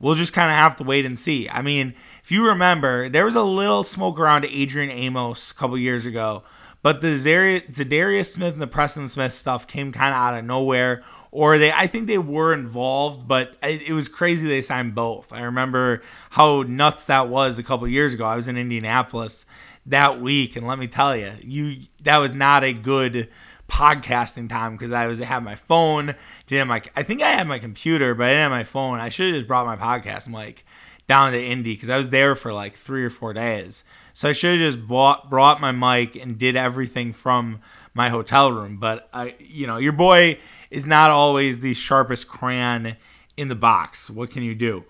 We'll 0.00 0.14
just 0.14 0.32
kind 0.32 0.50
of 0.50 0.56
have 0.56 0.76
to 0.76 0.84
wait 0.84 1.06
and 1.06 1.18
see. 1.18 1.48
I 1.48 1.62
mean, 1.62 1.94
if 2.22 2.30
you 2.30 2.46
remember, 2.48 3.08
there 3.08 3.24
was 3.24 3.34
a 3.34 3.42
little 3.42 3.84
smoke 3.84 4.18
around 4.18 4.44
Adrian 4.46 4.90
Amos 4.90 5.50
a 5.50 5.54
couple 5.54 5.78
years 5.78 6.06
ago, 6.06 6.42
but 6.82 7.00
the 7.00 7.16
Za'Darius 7.16 8.32
Smith 8.32 8.52
and 8.52 8.62
the 8.62 8.66
Preston 8.66 9.08
Smith 9.08 9.32
stuff 9.32 9.66
came 9.66 9.92
kind 9.92 10.14
of 10.14 10.20
out 10.20 10.38
of 10.38 10.44
nowhere 10.44 11.02
or 11.34 11.58
they 11.58 11.72
I 11.72 11.88
think 11.88 12.06
they 12.06 12.16
were 12.16 12.54
involved, 12.54 13.26
but 13.26 13.56
it, 13.60 13.88
it 13.88 13.92
was 13.92 14.06
crazy 14.06 14.46
they 14.46 14.62
signed 14.62 14.94
both. 14.94 15.32
I 15.32 15.42
remember 15.42 16.00
how 16.30 16.62
nuts 16.62 17.06
that 17.06 17.28
was 17.28 17.58
a 17.58 17.64
couple 17.64 17.88
years 17.88 18.14
ago. 18.14 18.24
I 18.24 18.36
was 18.36 18.46
in 18.46 18.56
Indianapolis 18.56 19.44
that 19.86 20.20
week, 20.20 20.54
and 20.54 20.64
let 20.66 20.78
me 20.78 20.86
tell 20.86 21.16
you, 21.16 21.32
you 21.42 21.86
that 22.04 22.18
was 22.18 22.34
not 22.34 22.62
a 22.62 22.72
good 22.72 23.28
podcasting 23.74 24.48
time 24.48 24.76
because 24.76 24.92
I 24.92 25.08
was 25.08 25.18
had 25.18 25.42
my 25.42 25.56
phone, 25.56 26.14
didn't 26.46 26.60
have 26.60 26.68
my 26.68 26.82
I 26.94 27.02
think 27.02 27.22
I 27.22 27.30
had 27.30 27.48
my 27.48 27.58
computer, 27.58 28.14
but 28.14 28.26
I 28.26 28.28
didn't 28.28 28.42
have 28.42 28.50
my 28.52 28.64
phone. 28.64 29.00
I 29.00 29.08
should 29.08 29.26
have 29.26 29.34
just 29.34 29.48
brought 29.48 29.66
my 29.66 29.76
podcast 29.76 30.28
mic 30.28 30.64
down 31.08 31.32
to 31.32 31.44
Indy 31.44 31.74
because 31.74 31.90
I 31.90 31.98
was 31.98 32.10
there 32.10 32.36
for 32.36 32.52
like 32.52 32.74
three 32.74 33.04
or 33.04 33.10
four 33.10 33.32
days. 33.32 33.84
So 34.12 34.28
I 34.28 34.32
should 34.32 34.60
have 34.60 34.74
just 34.74 34.86
bought 34.86 35.28
brought 35.28 35.60
my 35.60 35.72
mic 35.72 36.14
and 36.14 36.38
did 36.38 36.54
everything 36.54 37.12
from 37.12 37.60
my 37.94 38.10
hotel 38.10 38.52
room. 38.52 38.76
But 38.76 39.08
I, 39.12 39.34
you 39.40 39.66
know, 39.66 39.78
your 39.78 39.92
boy 39.92 40.38
is 40.70 40.86
not 40.86 41.10
always 41.10 41.58
the 41.58 41.74
sharpest 41.74 42.28
crayon 42.28 42.96
in 43.36 43.48
the 43.48 43.56
box. 43.56 44.08
What 44.08 44.30
can 44.30 44.44
you 44.44 44.54
do? 44.54 44.84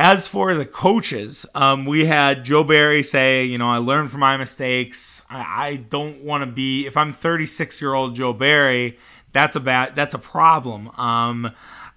As 0.00 0.28
for 0.28 0.54
the 0.54 0.64
coaches, 0.64 1.44
um, 1.56 1.84
we 1.84 2.04
had 2.04 2.44
Joe 2.44 2.62
Barry 2.62 3.02
say, 3.02 3.42
you 3.42 3.58
know, 3.58 3.68
I 3.68 3.78
learned 3.78 4.12
from 4.12 4.20
my 4.20 4.36
mistakes. 4.36 5.22
I, 5.28 5.64
I 5.66 5.76
don't 5.76 6.22
want 6.22 6.44
to 6.44 6.46
be. 6.46 6.86
If 6.86 6.96
I'm 6.96 7.12
36 7.12 7.82
year 7.82 7.94
old 7.94 8.14
Joe 8.14 8.32
Barry, 8.32 8.96
that's 9.32 9.56
a 9.56 9.60
bad. 9.60 9.96
That's 9.96 10.14
a 10.14 10.18
problem. 10.20 10.86
Um, 10.90 11.50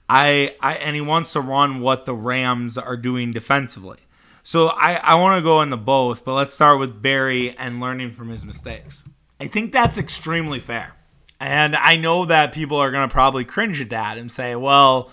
I, 0.10 0.56
I 0.60 0.78
and 0.78 0.96
he 0.96 1.02
wants 1.02 1.34
to 1.34 1.42
run 1.42 1.80
what 1.80 2.08
the 2.08 2.16
Rams 2.16 2.76
are 2.76 2.98
doing 2.98 3.34
defensively. 3.34 4.00
So 4.42 4.70
I, 4.70 4.96
I 4.96 5.14
want 5.14 5.38
to 5.38 5.44
go 5.44 5.62
into 5.62 5.78
both, 5.78 6.26
but 6.26 6.34
let's 6.34 6.56
start 6.56 6.80
with 6.80 7.04
Barry 7.04 7.56
and 7.56 7.80
learning 7.80 8.14
from 8.14 8.30
his 8.30 8.44
mistakes. 8.44 9.04
I 9.40 9.46
think 9.46 9.72
that's 9.72 10.00
extremely 10.00 10.60
fair. 10.60 10.96
And 11.40 11.76
I 11.76 11.98
know 11.98 12.26
that 12.26 12.52
people 12.52 12.78
are 12.78 12.90
going 12.90 13.08
to 13.08 13.14
probably 13.14 13.46
cringe 13.46 13.80
at 13.80 13.92
that 13.92 14.18
and 14.18 14.32
say, 14.32 14.56
well, 14.56 15.12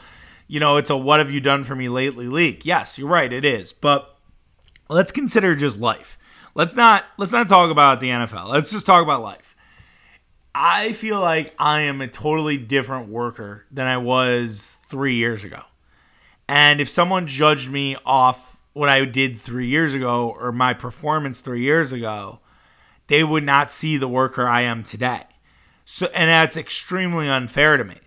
you 0.48 0.58
know, 0.58 0.78
it's 0.78 0.90
a 0.90 0.96
what 0.96 1.20
have 1.20 1.30
you 1.30 1.40
done 1.40 1.62
for 1.62 1.76
me 1.76 1.88
lately 1.88 2.26
leak. 2.26 2.66
Yes, 2.66 2.98
you're 2.98 3.08
right, 3.08 3.32
it 3.32 3.44
is. 3.44 3.72
But 3.72 4.18
let's 4.88 5.12
consider 5.12 5.54
just 5.54 5.78
life. 5.78 6.18
Let's 6.54 6.74
not 6.74 7.04
let's 7.18 7.32
not 7.32 7.48
talk 7.48 7.70
about 7.70 8.00
the 8.00 8.08
NFL. 8.08 8.48
Let's 8.48 8.72
just 8.72 8.86
talk 8.86 9.02
about 9.02 9.22
life. 9.22 9.54
I 10.54 10.92
feel 10.92 11.20
like 11.20 11.54
I 11.58 11.82
am 11.82 12.00
a 12.00 12.08
totally 12.08 12.56
different 12.56 13.08
worker 13.08 13.64
than 13.70 13.86
I 13.86 13.98
was 13.98 14.78
3 14.88 15.14
years 15.14 15.44
ago. 15.44 15.60
And 16.48 16.80
if 16.80 16.88
someone 16.88 17.28
judged 17.28 17.70
me 17.70 17.96
off 18.04 18.64
what 18.72 18.88
I 18.88 19.04
did 19.04 19.38
3 19.38 19.68
years 19.68 19.94
ago 19.94 20.34
or 20.36 20.50
my 20.50 20.72
performance 20.72 21.42
3 21.42 21.60
years 21.60 21.92
ago, 21.92 22.40
they 23.06 23.22
would 23.22 23.44
not 23.44 23.70
see 23.70 23.98
the 23.98 24.08
worker 24.08 24.48
I 24.48 24.62
am 24.62 24.82
today. 24.82 25.22
So 25.84 26.06
and 26.14 26.28
that's 26.28 26.56
extremely 26.56 27.28
unfair 27.28 27.76
to 27.76 27.84
me. 27.84 27.98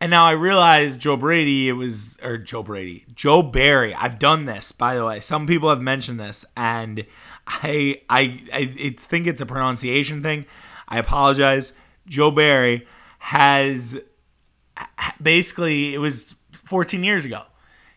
And 0.00 0.10
now 0.10 0.26
I 0.26 0.32
realize 0.32 0.98
Joe 0.98 1.16
Brady, 1.16 1.68
it 1.68 1.72
was, 1.72 2.18
or 2.22 2.36
Joe 2.36 2.62
Brady, 2.62 3.06
Joe 3.14 3.42
Barry. 3.42 3.94
I've 3.94 4.18
done 4.18 4.44
this, 4.44 4.72
by 4.72 4.94
the 4.94 5.04
way. 5.04 5.20
Some 5.20 5.46
people 5.46 5.70
have 5.70 5.80
mentioned 5.80 6.20
this, 6.20 6.44
and 6.54 7.06
I, 7.46 8.02
I, 8.10 8.40
I 8.52 8.94
think 8.98 9.26
it's 9.26 9.40
a 9.40 9.46
pronunciation 9.46 10.22
thing. 10.22 10.44
I 10.86 10.98
apologize. 10.98 11.72
Joe 12.06 12.30
Barry 12.30 12.86
has 13.18 13.98
basically, 15.20 15.94
it 15.94 15.98
was 15.98 16.34
14 16.52 17.02
years 17.02 17.24
ago. 17.24 17.42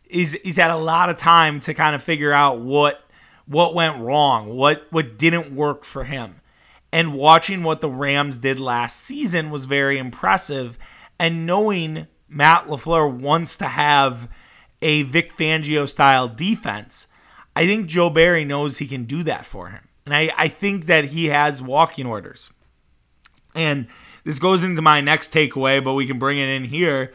He's, 0.09 0.33
he's 0.41 0.55
had 0.55 0.71
a 0.71 0.77
lot 0.77 1.09
of 1.09 1.17
time 1.17 1.59
to 1.61 1.73
kind 1.73 1.95
of 1.95 2.01
figure 2.01 2.31
out 2.31 2.61
what 2.61 3.03
what 3.49 3.73
went 3.73 3.97
wrong, 3.97 4.55
what 4.55 4.85
what 4.91 5.17
didn't 5.17 5.53
work 5.53 5.83
for 5.83 6.03
him. 6.03 6.35
And 6.93 7.15
watching 7.15 7.63
what 7.63 7.81
the 7.81 7.89
Rams 7.89 8.37
did 8.37 8.59
last 8.59 8.97
season 8.97 9.49
was 9.49 9.65
very 9.65 9.97
impressive 9.97 10.77
and 11.19 11.45
knowing 11.45 12.07
Matt 12.27 12.67
LaFleur 12.67 13.11
wants 13.11 13.57
to 13.57 13.65
have 13.65 14.29
a 14.81 15.03
Vic 15.03 15.35
Fangio 15.35 15.87
style 15.87 16.27
defense, 16.27 17.07
I 17.55 17.65
think 17.65 17.87
Joe 17.87 18.09
Barry 18.09 18.45
knows 18.45 18.77
he 18.77 18.87
can 18.87 19.05
do 19.05 19.23
that 19.23 19.45
for 19.45 19.69
him. 19.69 19.87
And 20.05 20.15
I, 20.15 20.31
I 20.37 20.47
think 20.47 20.85
that 20.85 21.05
he 21.05 21.25
has 21.25 21.61
walking 21.61 22.05
orders. 22.05 22.49
And 23.53 23.87
this 24.23 24.39
goes 24.39 24.63
into 24.63 24.81
my 24.81 25.01
next 25.01 25.33
takeaway, 25.33 25.83
but 25.83 25.93
we 25.93 26.07
can 26.07 26.19
bring 26.19 26.39
it 26.39 26.47
in 26.49 26.63
here. 26.63 27.13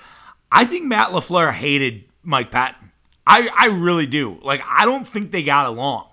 I 0.52 0.64
think 0.64 0.84
Matt 0.84 1.08
LaFleur 1.08 1.52
hated 1.52 2.04
Mike 2.22 2.50
Pettine. 2.50 2.90
I, 3.26 3.48
I 3.56 3.66
really 3.66 4.06
do. 4.06 4.38
Like, 4.42 4.62
I 4.68 4.84
don't 4.84 5.06
think 5.06 5.30
they 5.30 5.42
got 5.42 5.66
along. 5.66 6.08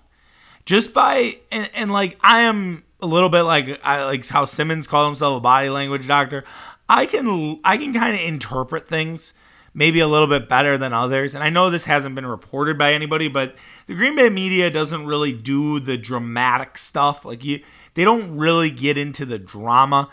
Just 0.64 0.92
by, 0.94 1.36
and, 1.50 1.70
and 1.74 1.92
like, 1.92 2.18
I 2.22 2.42
am 2.42 2.84
a 3.00 3.06
little 3.06 3.28
bit 3.28 3.42
like, 3.42 3.80
I, 3.84 4.04
like 4.04 4.26
how 4.28 4.44
Simmons 4.44 4.86
called 4.86 5.08
himself 5.08 5.36
a 5.36 5.40
body 5.40 5.68
language 5.68 6.06
doctor. 6.06 6.44
I 6.88 7.06
can 7.06 7.60
I 7.64 7.76
can 7.76 7.92
kind 7.92 8.14
of 8.14 8.20
interpret 8.20 8.88
things 8.88 9.34
maybe 9.74 10.00
a 10.00 10.06
little 10.06 10.26
bit 10.26 10.48
better 10.48 10.76
than 10.76 10.92
others. 10.92 11.34
And 11.34 11.42
I 11.42 11.48
know 11.48 11.70
this 11.70 11.86
hasn't 11.86 12.14
been 12.14 12.26
reported 12.26 12.76
by 12.76 12.92
anybody, 12.92 13.28
but 13.28 13.56
the 13.86 13.94
Green 13.94 14.14
Bay 14.16 14.28
media 14.28 14.70
doesn't 14.70 15.06
really 15.06 15.32
do 15.32 15.80
the 15.80 15.96
dramatic 15.96 16.78
stuff. 16.78 17.24
Like 17.24 17.44
you 17.44 17.62
they 17.94 18.04
don't 18.04 18.36
really 18.36 18.70
get 18.70 18.98
into 18.98 19.24
the 19.24 19.38
drama. 19.38 20.10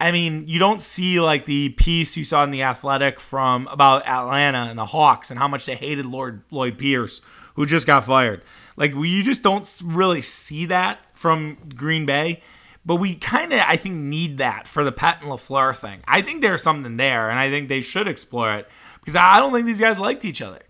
I 0.00 0.12
mean, 0.12 0.48
you 0.48 0.58
don't 0.58 0.80
see 0.80 1.20
like 1.20 1.44
the 1.44 1.70
piece 1.70 2.16
you 2.16 2.24
saw 2.24 2.42
in 2.44 2.50
the 2.50 2.62
Athletic 2.62 3.20
from 3.20 3.66
about 3.68 4.06
Atlanta 4.06 4.66
and 4.70 4.78
the 4.78 4.86
Hawks 4.86 5.30
and 5.30 5.38
how 5.38 5.46
much 5.46 5.66
they 5.66 5.74
hated 5.74 6.06
Lord 6.06 6.42
Lloyd 6.50 6.78
Pierce, 6.78 7.20
who 7.54 7.66
just 7.66 7.86
got 7.86 8.06
fired. 8.06 8.42
Like 8.76 8.94
you 8.94 9.22
just 9.22 9.42
don't 9.42 9.68
really 9.84 10.22
see 10.22 10.66
that 10.66 11.00
from 11.12 11.58
Green 11.74 12.06
Bay. 12.06 12.40
But 12.84 12.96
we 12.96 13.14
kind 13.14 13.52
of, 13.52 13.60
I 13.66 13.76
think, 13.76 13.96
need 13.96 14.38
that 14.38 14.66
for 14.66 14.84
the 14.84 14.92
Pat 14.92 15.22
and 15.22 15.30
LaFleur 15.30 15.76
thing. 15.76 16.00
I 16.06 16.22
think 16.22 16.40
there's 16.40 16.62
something 16.62 16.96
there, 16.96 17.28
and 17.28 17.38
I 17.38 17.50
think 17.50 17.68
they 17.68 17.82
should 17.82 18.08
explore 18.08 18.54
it 18.54 18.68
because 19.00 19.16
I 19.16 19.38
don't 19.38 19.52
think 19.52 19.66
these 19.66 19.80
guys 19.80 19.98
liked 19.98 20.24
each 20.24 20.40
other. 20.40 20.60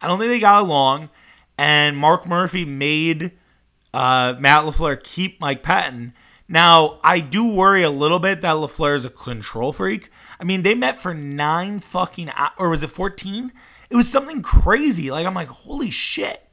I 0.00 0.06
don't 0.06 0.18
think 0.18 0.30
they 0.30 0.40
got 0.40 0.62
along. 0.62 1.10
And 1.58 1.96
Mark 1.96 2.26
Murphy 2.26 2.64
made 2.64 3.32
uh, 3.92 4.34
Matt 4.38 4.64
LaFleur 4.64 5.02
keep 5.02 5.40
Mike 5.40 5.62
Pettine. 5.62 6.12
Now, 6.48 7.00
I 7.04 7.20
do 7.20 7.52
worry 7.52 7.82
a 7.82 7.90
little 7.90 8.18
bit 8.18 8.40
that 8.40 8.56
LaFleur 8.56 8.94
is 8.94 9.04
a 9.04 9.10
control 9.10 9.72
freak. 9.72 10.10
I 10.40 10.44
mean, 10.44 10.62
they 10.62 10.74
met 10.74 11.00
for 11.00 11.12
nine 11.12 11.80
fucking 11.80 12.30
or 12.56 12.70
was 12.70 12.82
it 12.82 12.90
14? 12.90 13.52
It 13.90 13.96
was 13.96 14.10
something 14.10 14.40
crazy. 14.40 15.10
Like, 15.10 15.26
I'm 15.26 15.34
like, 15.34 15.48
holy 15.48 15.90
shit. 15.90 16.48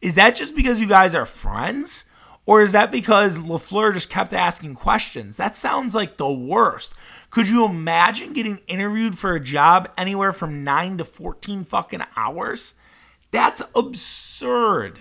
Is 0.00 0.14
that 0.14 0.36
just 0.36 0.54
because 0.54 0.80
you 0.80 0.86
guys 0.86 1.14
are 1.14 1.26
friends? 1.26 2.04
Or 2.46 2.62
is 2.62 2.72
that 2.72 2.90
because 2.90 3.38
LaFleur 3.38 3.92
just 3.92 4.10
kept 4.10 4.32
asking 4.32 4.74
questions? 4.74 5.36
That 5.36 5.54
sounds 5.54 5.94
like 5.94 6.16
the 6.16 6.32
worst. 6.32 6.94
Could 7.30 7.48
you 7.48 7.64
imagine 7.64 8.32
getting 8.32 8.60
interviewed 8.66 9.16
for 9.16 9.34
a 9.34 9.40
job 9.40 9.88
anywhere 9.96 10.32
from 10.32 10.64
9 10.64 10.98
to 10.98 11.04
14 11.04 11.64
fucking 11.64 12.02
hours? 12.16 12.74
That's 13.30 13.62
absurd. 13.74 15.00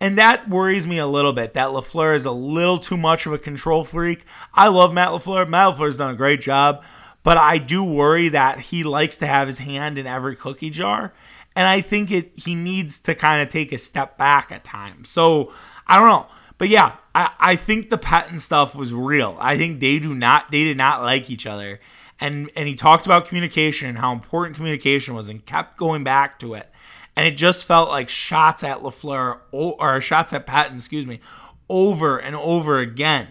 And 0.00 0.18
that 0.18 0.48
worries 0.48 0.86
me 0.86 0.98
a 0.98 1.06
little 1.06 1.32
bit 1.32 1.54
that 1.54 1.68
LaFleur 1.68 2.16
is 2.16 2.24
a 2.24 2.32
little 2.32 2.78
too 2.78 2.96
much 2.96 3.24
of 3.24 3.32
a 3.32 3.38
control 3.38 3.84
freak. 3.84 4.24
I 4.52 4.68
love 4.68 4.92
Matt 4.92 5.10
LaFleur. 5.10 5.48
Matt 5.48 5.74
LaFleur's 5.74 5.96
done 5.96 6.12
a 6.12 6.16
great 6.16 6.40
job, 6.40 6.84
but 7.22 7.38
I 7.38 7.58
do 7.58 7.84
worry 7.84 8.28
that 8.30 8.58
he 8.58 8.82
likes 8.82 9.16
to 9.18 9.26
have 9.26 9.46
his 9.46 9.58
hand 9.58 9.98
in 9.98 10.06
every 10.08 10.34
cookie 10.34 10.70
jar. 10.70 11.14
And 11.54 11.68
I 11.68 11.80
think 11.82 12.10
it 12.10 12.32
he 12.34 12.54
needs 12.54 12.98
to 13.00 13.14
kind 13.14 13.42
of 13.42 13.48
take 13.48 13.72
a 13.72 13.78
step 13.78 14.18
back 14.18 14.50
at 14.50 14.64
times. 14.64 15.08
So 15.08 15.52
I 15.86 15.98
don't 15.98 16.08
know. 16.08 16.26
But 16.58 16.68
yeah, 16.68 16.96
I, 17.14 17.30
I 17.38 17.56
think 17.56 17.90
the 17.90 17.98
Pettine 17.98 18.40
stuff 18.40 18.74
was 18.74 18.92
real. 18.92 19.36
I 19.40 19.56
think 19.56 19.80
they 19.80 19.98
do 19.98 20.14
not 20.14 20.50
they 20.50 20.64
did 20.64 20.76
not 20.76 21.02
like 21.02 21.30
each 21.30 21.46
other. 21.46 21.80
And 22.20 22.50
and 22.56 22.68
he 22.68 22.74
talked 22.74 23.06
about 23.06 23.26
communication 23.26 23.88
and 23.88 23.98
how 23.98 24.12
important 24.12 24.56
communication 24.56 25.14
was 25.14 25.28
and 25.28 25.44
kept 25.44 25.76
going 25.76 26.04
back 26.04 26.38
to 26.40 26.54
it. 26.54 26.68
And 27.16 27.26
it 27.26 27.36
just 27.36 27.64
felt 27.64 27.90
like 27.90 28.08
shots 28.08 28.64
at 28.64 28.78
LaFleur 28.78 29.40
or 29.50 30.00
shots 30.00 30.32
at 30.32 30.46
Pettine, 30.46 30.76
excuse 30.76 31.06
me, 31.06 31.20
over 31.68 32.18
and 32.18 32.34
over 32.36 32.78
again. 32.78 33.28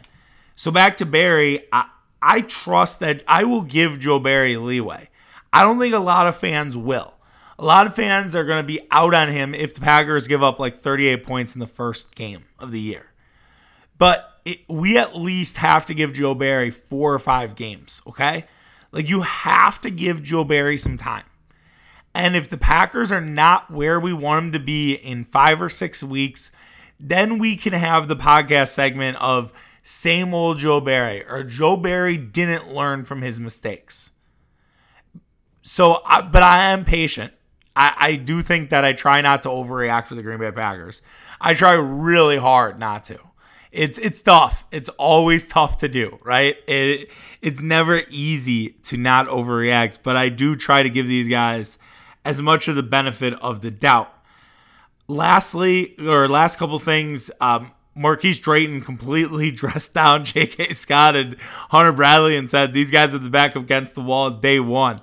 So 0.56 0.70
back 0.70 0.98
to 0.98 1.06
Barry, 1.06 1.68
I, 1.72 1.90
I 2.22 2.42
trust 2.42 3.00
that 3.00 3.24
I 3.28 3.46
will 3.46 3.64
give 3.64 4.00
Joe 4.00 4.20
Barry 4.20 4.58
leeway. 4.58 5.10
I 5.52 5.64
don't 5.64 5.80
think 5.80 5.94
a 5.94 6.00
lot 6.00 6.28
of 6.28 6.38
fans 6.38 6.78
will. 6.78 7.14
A 7.58 7.66
lot 7.66 7.88
of 7.88 7.96
fans 7.96 8.36
are 8.36 8.44
going 8.44 8.64
to 8.64 8.68
be 8.68 8.80
out 8.90 9.14
on 9.14 9.30
him 9.30 9.54
if 9.54 9.74
the 9.74 9.82
Packers 9.82 10.28
give 10.28 10.42
up 10.42 10.60
like 10.60 10.76
38 10.76 11.24
points 11.24 11.56
in 11.56 11.60
the 11.60 11.68
first 11.68 12.16
game 12.16 12.46
of 12.58 12.72
the 12.72 12.80
year. 12.80 13.11
But 14.02 14.42
it, 14.46 14.62
we 14.68 14.98
at 14.98 15.16
least 15.16 15.58
have 15.58 15.86
to 15.86 15.94
give 15.94 16.14
Joe 16.14 16.34
Barry 16.34 16.72
four 16.72 17.14
or 17.14 17.20
five 17.20 17.56
games, 17.56 18.02
okay? 18.08 18.46
Like 18.92 19.08
you 19.08 19.22
have 19.22 19.80
to 19.82 19.92
give 19.92 20.24
Joe 20.24 20.44
Barry 20.44 20.80
some 20.80 20.98
time. 20.98 21.26
And 22.16 22.36
if 22.36 22.50
the 22.50 22.58
Packers 22.58 23.12
are 23.12 23.22
not 23.22 23.70
where 23.70 24.00
we 24.00 24.12
want 24.12 24.42
them 24.42 24.52
to 24.54 24.66
be 24.66 24.96
in 24.96 25.24
five 25.24 25.62
or 25.62 25.70
six 25.70 26.04
weeks, 26.04 26.52
then 27.00 27.38
we 27.38 27.56
can 27.56 27.74
have 27.74 28.08
the 28.08 28.16
podcast 28.16 28.70
segment 28.70 29.18
of 29.22 29.54
same 29.84 30.34
old 30.34 30.58
Joe 30.58 30.82
Barry 30.82 31.24
or 31.24 31.44
Joe 31.44 31.78
Barry 31.78 32.18
didn't 32.18 32.74
learn 32.74 33.06
from 33.06 33.22
his 33.22 33.40
mistakes. 33.40 34.14
So, 35.62 36.02
but 36.32 36.42
I 36.42 36.72
am 36.72 36.86
patient. 36.86 37.34
I, 37.76 37.94
I 38.00 38.16
do 38.16 38.42
think 38.42 38.72
that 38.72 38.84
I 38.84 38.94
try 38.94 39.22
not 39.22 39.44
to 39.44 39.50
overreact 39.50 40.08
for 40.08 40.16
the 40.16 40.24
Green 40.24 40.40
Bay 40.40 40.52
Packers. 40.52 41.04
I 41.40 41.54
try 41.54 41.74
really 41.74 42.38
hard 42.38 42.80
not 42.80 43.04
to 43.04 43.20
it's 43.72 43.98
it's 43.98 44.22
tough. 44.22 44.66
It's 44.72 44.90
always 44.90 45.48
tough 45.48 45.78
to 45.78 45.88
do, 45.88 46.20
right? 46.24 46.58
It 46.68 47.10
it's 47.42 47.62
never 47.62 48.02
easy 48.10 48.70
to 48.84 48.98
not 48.98 49.28
overreact, 49.28 50.00
but 50.04 50.18
I 50.18 50.30
do 50.30 50.56
try 50.56 50.84
to 50.84 50.90
give 50.90 51.08
these 51.08 51.28
guys 51.28 51.78
as 52.26 52.42
much 52.42 52.68
of 52.68 52.76
the 52.76 52.84
benefit 52.84 53.34
of 53.42 53.62
the 53.62 53.72
doubt. 53.72 54.14
Lastly, 55.08 55.96
or 56.00 56.28
last 56.28 56.58
couple 56.60 56.80
things, 56.80 57.32
um, 57.42 57.72
Marquise 57.96 58.40
Drayton 58.40 58.82
completely 58.82 59.52
dressed 59.52 59.94
down 59.94 60.26
J.K. 60.26 60.74
Scott 60.74 61.16
and 61.16 61.38
Hunter 61.40 61.92
Bradley 61.94 62.36
and 62.36 62.50
said 62.50 62.74
these 62.74 62.92
guys 62.92 63.14
at 63.14 63.24
the 63.24 63.30
back 63.30 63.56
against 63.56 63.96
the 63.96 64.02
wall 64.02 64.32
day 64.32 64.60
one. 64.60 65.02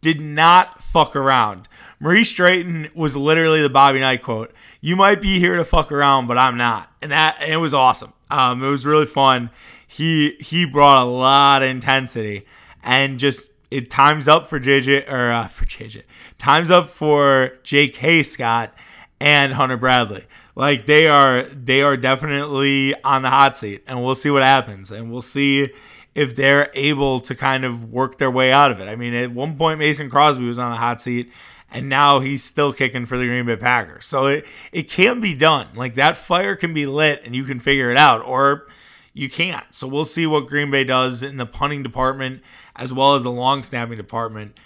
Did 0.00 0.20
not 0.20 0.82
fuck 0.82 1.16
around. 1.16 1.66
Maurice 2.04 2.34
Drayton 2.34 2.88
was 2.94 3.16
literally 3.16 3.62
the 3.62 3.70
Bobby 3.70 3.98
Knight 3.98 4.22
quote 4.22 4.52
you 4.82 4.94
might 4.94 5.22
be 5.22 5.38
here 5.38 5.56
to 5.56 5.64
fuck 5.64 5.90
around, 5.90 6.26
but 6.26 6.36
I'm 6.36 6.58
not. 6.58 6.92
And 7.00 7.10
that 7.10 7.38
it 7.40 7.56
was 7.56 7.72
awesome. 7.72 8.12
Um, 8.30 8.62
it 8.62 8.68
was 8.68 8.84
really 8.84 9.06
fun. 9.06 9.48
He 9.86 10.36
he 10.38 10.66
brought 10.66 11.02
a 11.02 11.08
lot 11.08 11.62
of 11.62 11.70
intensity 11.70 12.44
and 12.82 13.18
just 13.18 13.52
it 13.70 13.88
times 13.88 14.28
up 14.28 14.44
for 14.44 14.60
JJ 14.60 15.10
or 15.10 15.32
uh, 15.32 15.48
for 15.48 15.64
JJ. 15.64 16.02
Times 16.36 16.70
up 16.70 16.88
for 16.88 17.52
JK 17.64 18.26
Scott 18.26 18.74
and 19.18 19.54
Hunter 19.54 19.78
Bradley. 19.78 20.26
Like 20.54 20.84
they 20.84 21.08
are 21.08 21.44
they 21.44 21.80
are 21.80 21.96
definitely 21.96 22.94
on 23.02 23.22
the 23.22 23.30
hot 23.30 23.56
seat 23.56 23.82
and 23.86 24.04
we'll 24.04 24.14
see 24.14 24.28
what 24.28 24.42
happens 24.42 24.92
and 24.92 25.10
we'll 25.10 25.22
see 25.22 25.70
if 26.14 26.34
they're 26.34 26.70
able 26.74 27.20
to 27.20 27.34
kind 27.34 27.64
of 27.64 27.90
work 27.90 28.18
their 28.18 28.30
way 28.30 28.52
out 28.52 28.70
of 28.70 28.78
it. 28.80 28.88
I 28.88 28.94
mean, 28.94 29.14
at 29.14 29.32
one 29.32 29.56
point 29.56 29.78
Mason 29.78 30.10
Crosby 30.10 30.44
was 30.44 30.58
on 30.58 30.70
the 30.70 30.76
hot 30.76 31.00
seat 31.00 31.32
and 31.74 31.88
now 31.88 32.20
he's 32.20 32.42
still 32.42 32.72
kicking 32.72 33.04
for 33.04 33.18
the 33.18 33.26
Green 33.26 33.44
Bay 33.44 33.56
Packers. 33.56 34.06
So 34.06 34.26
it, 34.26 34.46
it 34.72 34.84
can 34.88 35.20
be 35.20 35.34
done. 35.34 35.68
Like 35.74 35.96
that 35.96 36.16
fire 36.16 36.54
can 36.54 36.72
be 36.72 36.86
lit 36.86 37.22
and 37.24 37.34
you 37.34 37.44
can 37.44 37.58
figure 37.58 37.90
it 37.90 37.96
out, 37.96 38.24
or 38.24 38.68
you 39.12 39.28
can't. 39.28 39.66
So 39.74 39.88
we'll 39.88 40.04
see 40.04 40.26
what 40.26 40.46
Green 40.46 40.70
Bay 40.70 40.84
does 40.84 41.22
in 41.22 41.36
the 41.36 41.46
punting 41.46 41.82
department 41.82 42.42
as 42.76 42.92
well 42.92 43.16
as 43.16 43.24
the 43.24 43.30
long 43.30 43.62
snapping 43.64 43.96
department. 43.96 44.58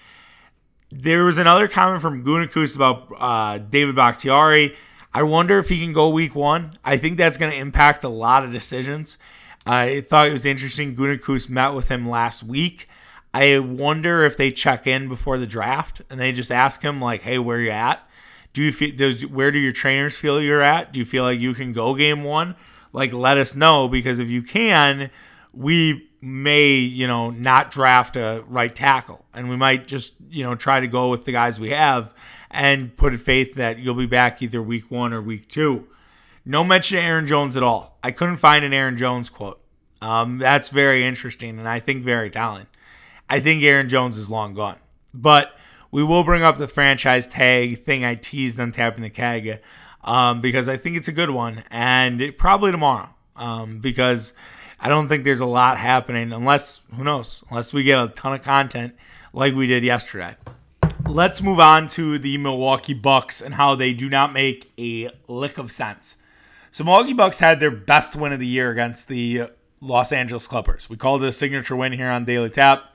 There 0.90 1.24
was 1.24 1.38
another 1.38 1.66
comment 1.66 2.02
from 2.02 2.24
Gutekunst 2.24 2.76
about 2.76 3.08
uh, 3.18 3.58
David 3.58 3.96
Bakhtiari. 3.96 4.76
I 5.12 5.22
wonder 5.22 5.58
if 5.58 5.68
he 5.68 5.80
can 5.80 5.92
go 5.92 6.10
week 6.10 6.34
one. 6.34 6.72
I 6.84 6.98
think 6.98 7.16
that's 7.16 7.38
going 7.38 7.50
to 7.50 7.58
impact 7.58 8.04
a 8.04 8.08
lot 8.08 8.44
of 8.44 8.52
decisions. 8.52 9.18
I 9.66 10.02
thought 10.02 10.28
it 10.28 10.32
was 10.32 10.46
interesting. 10.46 10.94
Gutekunst 10.94 11.50
met 11.50 11.74
with 11.74 11.88
him 11.88 12.08
last 12.08 12.42
week. 12.42 12.87
I 13.32 13.58
wonder 13.58 14.24
if 14.24 14.36
they 14.36 14.50
check 14.50 14.86
in 14.86 15.08
before 15.08 15.38
the 15.38 15.46
draft 15.46 16.02
and 16.10 16.18
they 16.18 16.32
just 16.32 16.50
ask 16.50 16.82
him 16.82 17.00
like, 17.00 17.22
"Hey, 17.22 17.38
where 17.38 17.60
you 17.60 17.70
at? 17.70 18.08
Do 18.52 18.62
you 18.62 18.72
feel? 18.72 18.94
Does 18.94 19.26
where 19.26 19.50
do 19.50 19.58
your 19.58 19.72
trainers 19.72 20.16
feel 20.16 20.40
you're 20.40 20.62
at? 20.62 20.92
Do 20.92 20.98
you 20.98 21.04
feel 21.04 21.24
like 21.24 21.38
you 21.38 21.54
can 21.54 21.72
go 21.72 21.94
game 21.94 22.24
one? 22.24 22.56
Like, 22.92 23.12
let 23.12 23.36
us 23.36 23.54
know 23.54 23.88
because 23.88 24.18
if 24.18 24.28
you 24.28 24.42
can, 24.42 25.10
we 25.52 26.08
may, 26.20 26.74
you 26.74 27.06
know, 27.06 27.30
not 27.30 27.70
draft 27.70 28.16
a 28.16 28.44
right 28.48 28.74
tackle. 28.74 29.24
And 29.32 29.48
we 29.48 29.56
might 29.56 29.86
just, 29.86 30.14
you 30.28 30.42
know, 30.44 30.54
try 30.54 30.80
to 30.80 30.86
go 30.86 31.10
with 31.10 31.24
the 31.24 31.32
guys 31.32 31.60
we 31.60 31.70
have 31.70 32.14
and 32.50 32.96
put 32.96 33.14
faith 33.16 33.54
that 33.54 33.78
you'll 33.78 33.94
be 33.94 34.06
back 34.06 34.42
either 34.42 34.62
week 34.62 34.90
one 34.90 35.12
or 35.12 35.22
week 35.22 35.48
two. 35.48 35.86
No 36.44 36.64
mention 36.64 36.98
of 36.98 37.04
Aaron 37.04 37.26
Jones 37.26 37.56
at 37.56 37.62
all. 37.62 37.98
I 38.02 38.10
couldn't 38.10 38.38
find 38.38 38.64
an 38.64 38.72
Aaron 38.72 38.96
Jones 38.96 39.28
quote. 39.28 39.60
Um, 40.00 40.38
that's 40.38 40.70
very 40.70 41.04
interesting 41.04 41.58
and 41.58 41.68
I 41.68 41.80
think 41.80 42.04
very 42.04 42.30
telling. 42.30 42.66
I 43.28 43.40
think 43.40 43.62
Aaron 43.62 43.88
Jones 43.88 44.18
is 44.18 44.30
long 44.30 44.54
gone. 44.54 44.78
But 45.12 45.58
we 45.90 46.02
will 46.02 46.24
bring 46.24 46.42
up 46.42 46.58
the 46.58 46.68
franchise 46.68 47.26
tag 47.26 47.78
thing 47.78 48.04
I 48.04 48.14
teased 48.14 48.60
on 48.60 48.72
tapping 48.72 49.02
the 49.02 49.10
keg 49.10 49.60
um, 50.04 50.40
because 50.40 50.68
I 50.68 50.76
think 50.76 50.96
it's 50.96 51.08
a 51.08 51.12
good 51.12 51.30
one. 51.30 51.64
And 51.70 52.20
it, 52.20 52.38
probably 52.38 52.70
tomorrow 52.70 53.10
um, 53.36 53.80
because 53.80 54.34
I 54.80 54.88
don't 54.88 55.08
think 55.08 55.24
there's 55.24 55.40
a 55.40 55.46
lot 55.46 55.78
happening 55.78 56.32
unless, 56.32 56.82
who 56.94 57.04
knows, 57.04 57.42
unless 57.50 57.72
we 57.72 57.82
get 57.84 58.02
a 58.02 58.08
ton 58.08 58.34
of 58.34 58.42
content 58.42 58.94
like 59.32 59.54
we 59.54 59.66
did 59.66 59.82
yesterday. 59.82 60.36
Let's 61.06 61.40
move 61.40 61.58
on 61.58 61.88
to 61.88 62.18
the 62.18 62.36
Milwaukee 62.38 62.94
Bucks 62.94 63.40
and 63.40 63.54
how 63.54 63.74
they 63.74 63.94
do 63.94 64.10
not 64.10 64.32
make 64.32 64.70
a 64.78 65.10
lick 65.26 65.56
of 65.56 65.72
sense. 65.72 66.16
So 66.70 66.84
Milwaukee 66.84 67.14
Bucks 67.14 67.38
had 67.38 67.60
their 67.60 67.70
best 67.70 68.14
win 68.14 68.32
of 68.32 68.40
the 68.40 68.46
year 68.46 68.70
against 68.70 69.08
the 69.08 69.44
Los 69.80 70.12
Angeles 70.12 70.46
Clippers. 70.46 70.90
We 70.90 70.96
called 70.96 71.22
it 71.22 71.28
a 71.28 71.32
signature 71.32 71.76
win 71.76 71.92
here 71.92 72.10
on 72.10 72.24
Daily 72.24 72.50
Tap. 72.50 72.87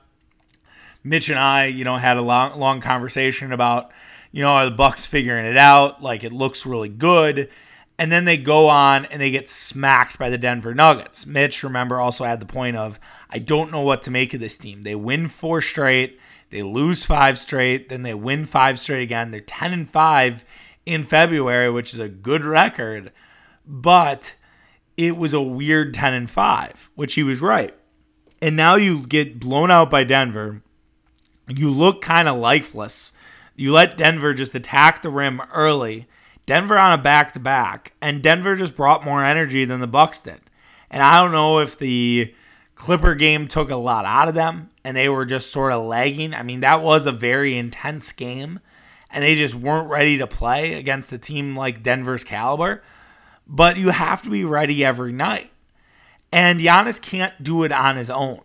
Mitch 1.04 1.28
and 1.28 1.38
I, 1.38 1.66
you 1.66 1.84
know, 1.84 1.98
had 1.98 2.16
a 2.16 2.22
long, 2.22 2.58
long 2.58 2.80
conversation 2.80 3.52
about, 3.52 3.92
you 4.32 4.42
know, 4.42 4.48
are 4.48 4.64
the 4.64 4.70
Bucks 4.70 5.04
figuring 5.04 5.44
it 5.44 5.58
out? 5.58 6.02
Like 6.02 6.24
it 6.24 6.32
looks 6.32 6.64
really 6.64 6.88
good. 6.88 7.50
And 7.98 8.10
then 8.10 8.24
they 8.24 8.36
go 8.36 8.68
on 8.68 9.04
and 9.04 9.20
they 9.20 9.30
get 9.30 9.48
smacked 9.48 10.18
by 10.18 10.28
the 10.30 10.38
Denver 10.38 10.74
Nuggets. 10.74 11.26
Mitch, 11.26 11.62
remember, 11.62 12.00
also 12.00 12.24
had 12.24 12.40
the 12.40 12.46
point 12.46 12.76
of, 12.76 12.98
I 13.30 13.38
don't 13.38 13.70
know 13.70 13.82
what 13.82 14.02
to 14.02 14.10
make 14.10 14.34
of 14.34 14.40
this 14.40 14.58
team. 14.58 14.82
They 14.82 14.96
win 14.96 15.28
four 15.28 15.60
straight, 15.60 16.18
they 16.50 16.62
lose 16.62 17.04
five 17.04 17.38
straight, 17.38 17.90
then 17.90 18.02
they 18.02 18.14
win 18.14 18.46
five 18.46 18.80
straight 18.80 19.02
again. 19.02 19.30
They're 19.30 19.40
10 19.40 19.72
and 19.72 19.90
5 19.90 20.44
in 20.86 21.04
February, 21.04 21.70
which 21.70 21.94
is 21.94 22.00
a 22.00 22.08
good 22.08 22.44
record. 22.44 23.12
But 23.66 24.34
it 24.96 25.16
was 25.16 25.32
a 25.32 25.40
weird 25.40 25.94
10 25.94 26.14
and 26.14 26.30
5, 26.30 26.90
which 26.94 27.14
he 27.14 27.22
was 27.22 27.40
right. 27.40 27.74
And 28.42 28.56
now 28.56 28.74
you 28.74 29.06
get 29.06 29.40
blown 29.40 29.70
out 29.70 29.90
by 29.90 30.04
Denver. 30.04 30.62
You 31.48 31.70
look 31.70 32.02
kind 32.02 32.28
of 32.28 32.38
lifeless. 32.38 33.12
You 33.56 33.72
let 33.72 33.96
Denver 33.96 34.34
just 34.34 34.54
attack 34.54 35.02
the 35.02 35.10
rim 35.10 35.40
early 35.52 36.06
Denver 36.46 36.78
on 36.78 36.98
a 36.98 37.02
back 37.02 37.32
to 37.32 37.40
back, 37.40 37.94
and 38.02 38.22
Denver 38.22 38.54
just 38.56 38.76
brought 38.76 39.04
more 39.04 39.24
energy 39.24 39.64
than 39.64 39.80
the 39.80 39.86
Bucks 39.86 40.20
did. 40.20 40.40
And 40.90 41.02
I 41.02 41.22
don't 41.22 41.32
know 41.32 41.60
if 41.60 41.78
the 41.78 42.34
Clipper 42.74 43.14
game 43.14 43.48
took 43.48 43.70
a 43.70 43.76
lot 43.76 44.04
out 44.04 44.28
of 44.28 44.34
them 44.34 44.70
and 44.84 44.96
they 44.96 45.08
were 45.08 45.24
just 45.24 45.50
sort 45.50 45.72
of 45.72 45.86
lagging. 45.86 46.34
I 46.34 46.42
mean, 46.42 46.60
that 46.60 46.82
was 46.82 47.06
a 47.06 47.12
very 47.12 47.56
intense 47.56 48.12
game, 48.12 48.60
and 49.10 49.24
they 49.24 49.36
just 49.36 49.54
weren't 49.54 49.88
ready 49.88 50.18
to 50.18 50.26
play 50.26 50.74
against 50.74 51.12
a 51.12 51.18
team 51.18 51.56
like 51.56 51.82
Denver's 51.82 52.24
caliber. 52.24 52.82
But 53.46 53.78
you 53.78 53.90
have 53.90 54.22
to 54.22 54.30
be 54.30 54.44
ready 54.44 54.84
every 54.84 55.12
night. 55.12 55.50
And 56.30 56.60
Giannis 56.60 57.00
can't 57.00 57.42
do 57.42 57.62
it 57.62 57.72
on 57.72 57.96
his 57.96 58.10
own. 58.10 58.40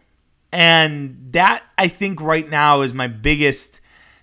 And 0.51 1.29
that 1.31 1.63
I 1.77 1.87
think 1.87 2.21
right 2.21 2.49
now 2.49 2.81
is 2.81 2.93
my 2.93 3.07
biggest 3.07 3.81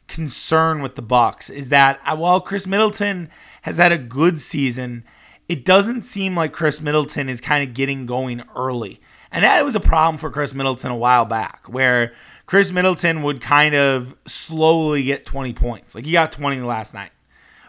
concern 0.08 0.82
with 0.82 0.94
the 0.94 1.02
Bucks 1.02 1.50
is 1.50 1.68
that 1.70 2.00
uh, 2.04 2.16
while 2.16 2.40
Khris 2.40 2.66
Middleton 2.66 3.28
has 3.62 3.78
had 3.78 3.92
a 3.92 3.98
good 3.98 4.38
season, 4.40 5.04
it 5.48 5.64
doesn't 5.64 6.02
seem 6.02 6.36
like 6.36 6.52
Khris 6.52 6.80
Middleton 6.80 7.28
is 7.28 7.40
kind 7.40 7.68
of 7.68 7.74
getting 7.74 8.06
going 8.06 8.42
early. 8.54 9.00
And 9.30 9.44
that 9.44 9.64
was 9.64 9.74
a 9.74 9.80
problem 9.80 10.18
for 10.18 10.30
Khris 10.30 10.54
Middleton 10.54 10.90
a 10.90 10.96
while 10.96 11.24
back, 11.24 11.66
where 11.68 12.14
Khris 12.46 12.72
Middleton 12.72 13.22
would 13.22 13.40
kind 13.40 13.74
of 13.74 14.16
slowly 14.26 15.02
get 15.04 15.26
20 15.26 15.52
points. 15.52 15.94
Like 15.94 16.04
he 16.04 16.12
got 16.12 16.32
20 16.32 16.60
last 16.62 16.94
night, 16.94 17.10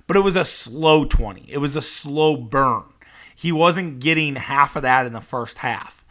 but 0.05 0.15
it 0.15 0.21
was 0.21 0.35
a 0.35 0.45
slow 0.45 1.05
20. 1.05 1.45
It 1.47 1.57
was 1.57 1.75
a 1.75 1.81
slow 1.81 2.37
burn. 2.37 2.85
He 3.35 3.51
wasn't 3.51 3.99
getting 3.99 4.35
half 4.35 4.75
of 4.75 4.83
that 4.83 5.05
in 5.05 5.13
the 5.13 5.21
first 5.21 5.59
half. 5.59 6.05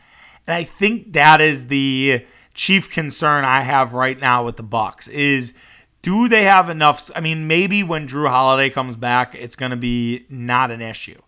And 0.46 0.54
I 0.54 0.64
think 0.64 1.14
that 1.14 1.40
is 1.40 1.66
the 1.66 2.24
chief 2.56 2.90
concern 2.90 3.44
I 3.44 3.60
have 3.60 3.92
right 3.92 4.18
now 4.18 4.44
with 4.44 4.56
the 4.56 4.62
Bucks 4.64 5.06
is 5.06 5.54
do 6.02 6.28
they 6.28 6.44
have 6.44 6.68
enough? 6.68 7.10
I 7.14 7.20
mean, 7.20 7.46
maybe 7.46 7.82
when 7.82 8.08
Jrue 8.08 8.28
Holiday 8.28 8.70
comes 8.70 8.96
back, 8.96 9.34
it's 9.34 9.56
going 9.56 9.70
to 9.70 9.76
be 9.76 10.24
not 10.28 10.70
an 10.70 10.80
issue. 10.80 11.20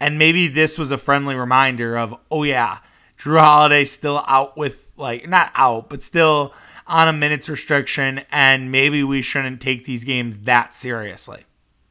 And 0.00 0.18
maybe 0.18 0.46
this 0.46 0.78
was 0.78 0.90
a 0.90 0.98
friendly 0.98 1.34
reminder 1.34 1.96
of, 1.96 2.14
oh, 2.30 2.44
yeah, 2.44 2.78
Jrue 3.18 3.40
Holiday 3.40 3.84
still 3.84 4.22
out 4.28 4.56
with, 4.56 4.92
like, 4.96 5.28
not 5.28 5.50
out, 5.54 5.88
but 5.88 6.02
still 6.02 6.54
on 6.86 7.08
a 7.08 7.12
minutes 7.12 7.48
restriction. 7.48 8.20
And 8.30 8.70
maybe 8.70 9.02
we 9.02 9.22
shouldn't 9.22 9.60
take 9.60 9.84
these 9.84 10.04
games 10.04 10.40
that 10.40 10.76
seriously. 10.76 11.44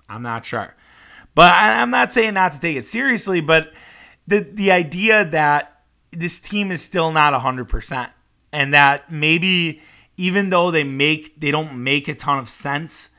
I'm 0.08 0.22
not 0.22 0.46
sure. 0.46 0.76
But 1.36 1.54
I'm 1.56 1.90
not 1.90 2.12
saying 2.12 2.36
not 2.36 2.54
to 2.54 2.60
take 2.60 2.78
it 2.78 2.86
seriously, 2.86 3.42
but 3.42 3.74
the, 4.28 4.40
the 4.40 4.72
idea 4.72 5.26
that 5.26 5.82
this 6.12 6.40
team 6.40 6.72
is 6.72 6.82
still 6.82 7.12
not 7.12 7.34
100% 7.34 8.10
and 8.52 8.74
that 8.74 9.12
maybe 9.12 9.82
even 10.18 10.50
though 10.50 10.72
they 10.72 10.84
make 10.84 11.40
they 11.40 11.52
don't 11.52 11.84
make 11.84 12.08
a 12.08 12.16
ton 12.16 12.40
of 12.40 12.50
sense, 12.50 13.12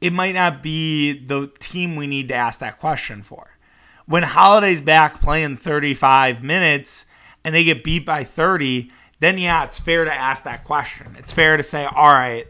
it 0.00 0.12
might 0.12 0.34
not 0.34 0.62
be 0.62 1.12
the 1.12 1.50
team 1.58 1.96
we 1.96 2.06
need 2.06 2.28
to 2.28 2.34
ask 2.34 2.60
that 2.60 2.80
question 2.80 3.22
for. 3.22 3.56
When 4.06 4.22
Holiday's 4.22 4.80
back 4.80 5.20
playing 5.20 5.58
35 5.58 6.42
minutes 6.42 7.06
and 7.44 7.54
they 7.54 7.64
get 7.64 7.84
beat 7.84 8.04
by 8.04 8.24
30, 8.24 8.90
then 9.20 9.38
yeah, 9.38 9.64
it's 9.64 9.78
fair 9.78 10.04
to 10.04 10.12
ask 10.12 10.44
that 10.44 10.64
question. 10.64 11.14
It's 11.18 11.32
fair 11.32 11.56
to 11.56 11.62
say, 11.62 11.84
all 11.84 12.12
right, 12.12 12.46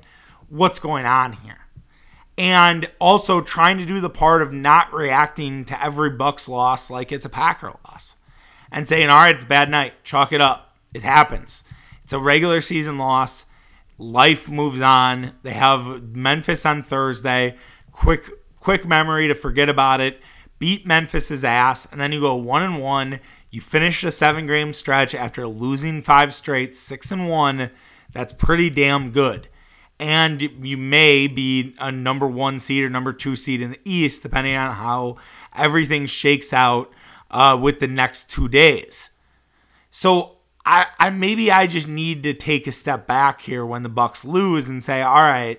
what's 0.48 0.78
going 0.78 1.04
on 1.04 1.32
here? 1.32 1.58
And 2.38 2.88
also 2.98 3.40
trying 3.40 3.78
to 3.78 3.84
do 3.84 4.00
the 4.00 4.08
part 4.08 4.40
of 4.40 4.52
not 4.52 4.94
reacting 4.94 5.64
to 5.66 5.84
every 5.84 6.10
Bucks 6.10 6.48
loss 6.48 6.90
like 6.90 7.12
it's 7.12 7.26
a 7.26 7.28
Packer 7.28 7.76
loss. 7.84 8.16
And 8.72 8.86
saying, 8.86 9.10
all 9.10 9.18
right, 9.18 9.34
it's 9.34 9.44
a 9.44 9.48
bad 9.48 9.68
night. 9.68 10.04
Chalk 10.04 10.32
it 10.32 10.40
up. 10.40 10.76
It 10.94 11.02
happens. 11.02 11.64
It's 12.10 12.14
a 12.14 12.18
regular 12.18 12.60
season 12.60 12.98
loss 12.98 13.44
life 13.96 14.50
moves 14.50 14.80
on. 14.80 15.32
They 15.44 15.52
have 15.52 16.02
Memphis 16.12 16.66
on 16.66 16.82
Thursday. 16.82 17.54
Quick 17.92 18.28
quick 18.58 18.84
memory 18.84 19.28
to 19.28 19.36
forget 19.36 19.68
about 19.68 20.00
it. 20.00 20.20
Beat 20.58 20.84
Memphis's 20.84 21.44
ass, 21.44 21.86
and 21.86 22.00
then 22.00 22.10
you 22.10 22.20
go 22.20 22.34
one 22.34 22.64
and 22.64 22.80
one. 22.80 23.20
You 23.50 23.60
finish 23.60 24.02
the 24.02 24.10
seven 24.10 24.48
game 24.48 24.72
stretch 24.72 25.14
after 25.14 25.46
losing 25.46 26.02
five 26.02 26.34
straight, 26.34 26.76
six 26.76 27.12
and 27.12 27.28
one. 27.28 27.70
That's 28.12 28.32
pretty 28.32 28.70
damn 28.70 29.12
good. 29.12 29.46
And 30.00 30.42
you 30.42 30.78
may 30.78 31.28
be 31.28 31.76
a 31.78 31.92
number 31.92 32.26
one 32.26 32.58
seed 32.58 32.82
or 32.82 32.90
number 32.90 33.12
two 33.12 33.36
seed 33.36 33.60
in 33.60 33.70
the 33.70 33.80
East, 33.84 34.24
depending 34.24 34.56
on 34.56 34.74
how 34.74 35.14
everything 35.54 36.06
shakes 36.06 36.52
out 36.52 36.90
uh, 37.30 37.56
with 37.62 37.78
the 37.78 37.86
next 37.86 38.28
two 38.28 38.48
days. 38.48 39.10
So 39.92 40.39
I, 40.64 40.86
I 40.98 41.10
maybe 41.10 41.50
I 41.50 41.66
just 41.66 41.88
need 41.88 42.22
to 42.24 42.34
take 42.34 42.66
a 42.66 42.72
step 42.72 43.06
back 43.06 43.40
here 43.40 43.64
when 43.64 43.82
the 43.82 43.88
Bucks 43.88 44.24
lose 44.24 44.68
and 44.68 44.82
say, 44.82 45.02
all 45.02 45.14
right, 45.14 45.58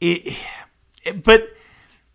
it, 0.00 0.36
it 1.04 1.22
but 1.22 1.48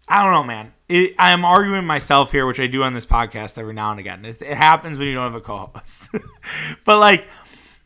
I 0.08 0.24
don't 0.24 0.34
know, 0.34 0.44
man. 0.44 0.74
It, 0.90 1.16
I 1.20 1.32
am 1.32 1.44
arguing 1.44 1.86
myself 1.86 2.32
here, 2.32 2.46
which 2.46 2.60
I 2.60 2.68
do 2.68 2.84
on 2.84 2.94
this 2.94 3.06
podcast 3.06 3.58
every 3.58 3.74
now 3.74 3.92
and 3.92 4.00
again. 4.00 4.26
It, 4.26 4.42
it 4.42 4.58
happens 4.58 4.98
when 4.98 5.08
you 5.08 5.14
don't 5.14 5.32
have 5.32 5.36
a 5.36 5.42
co-host, 5.42 6.10
but 6.86 6.98
like 7.00 7.28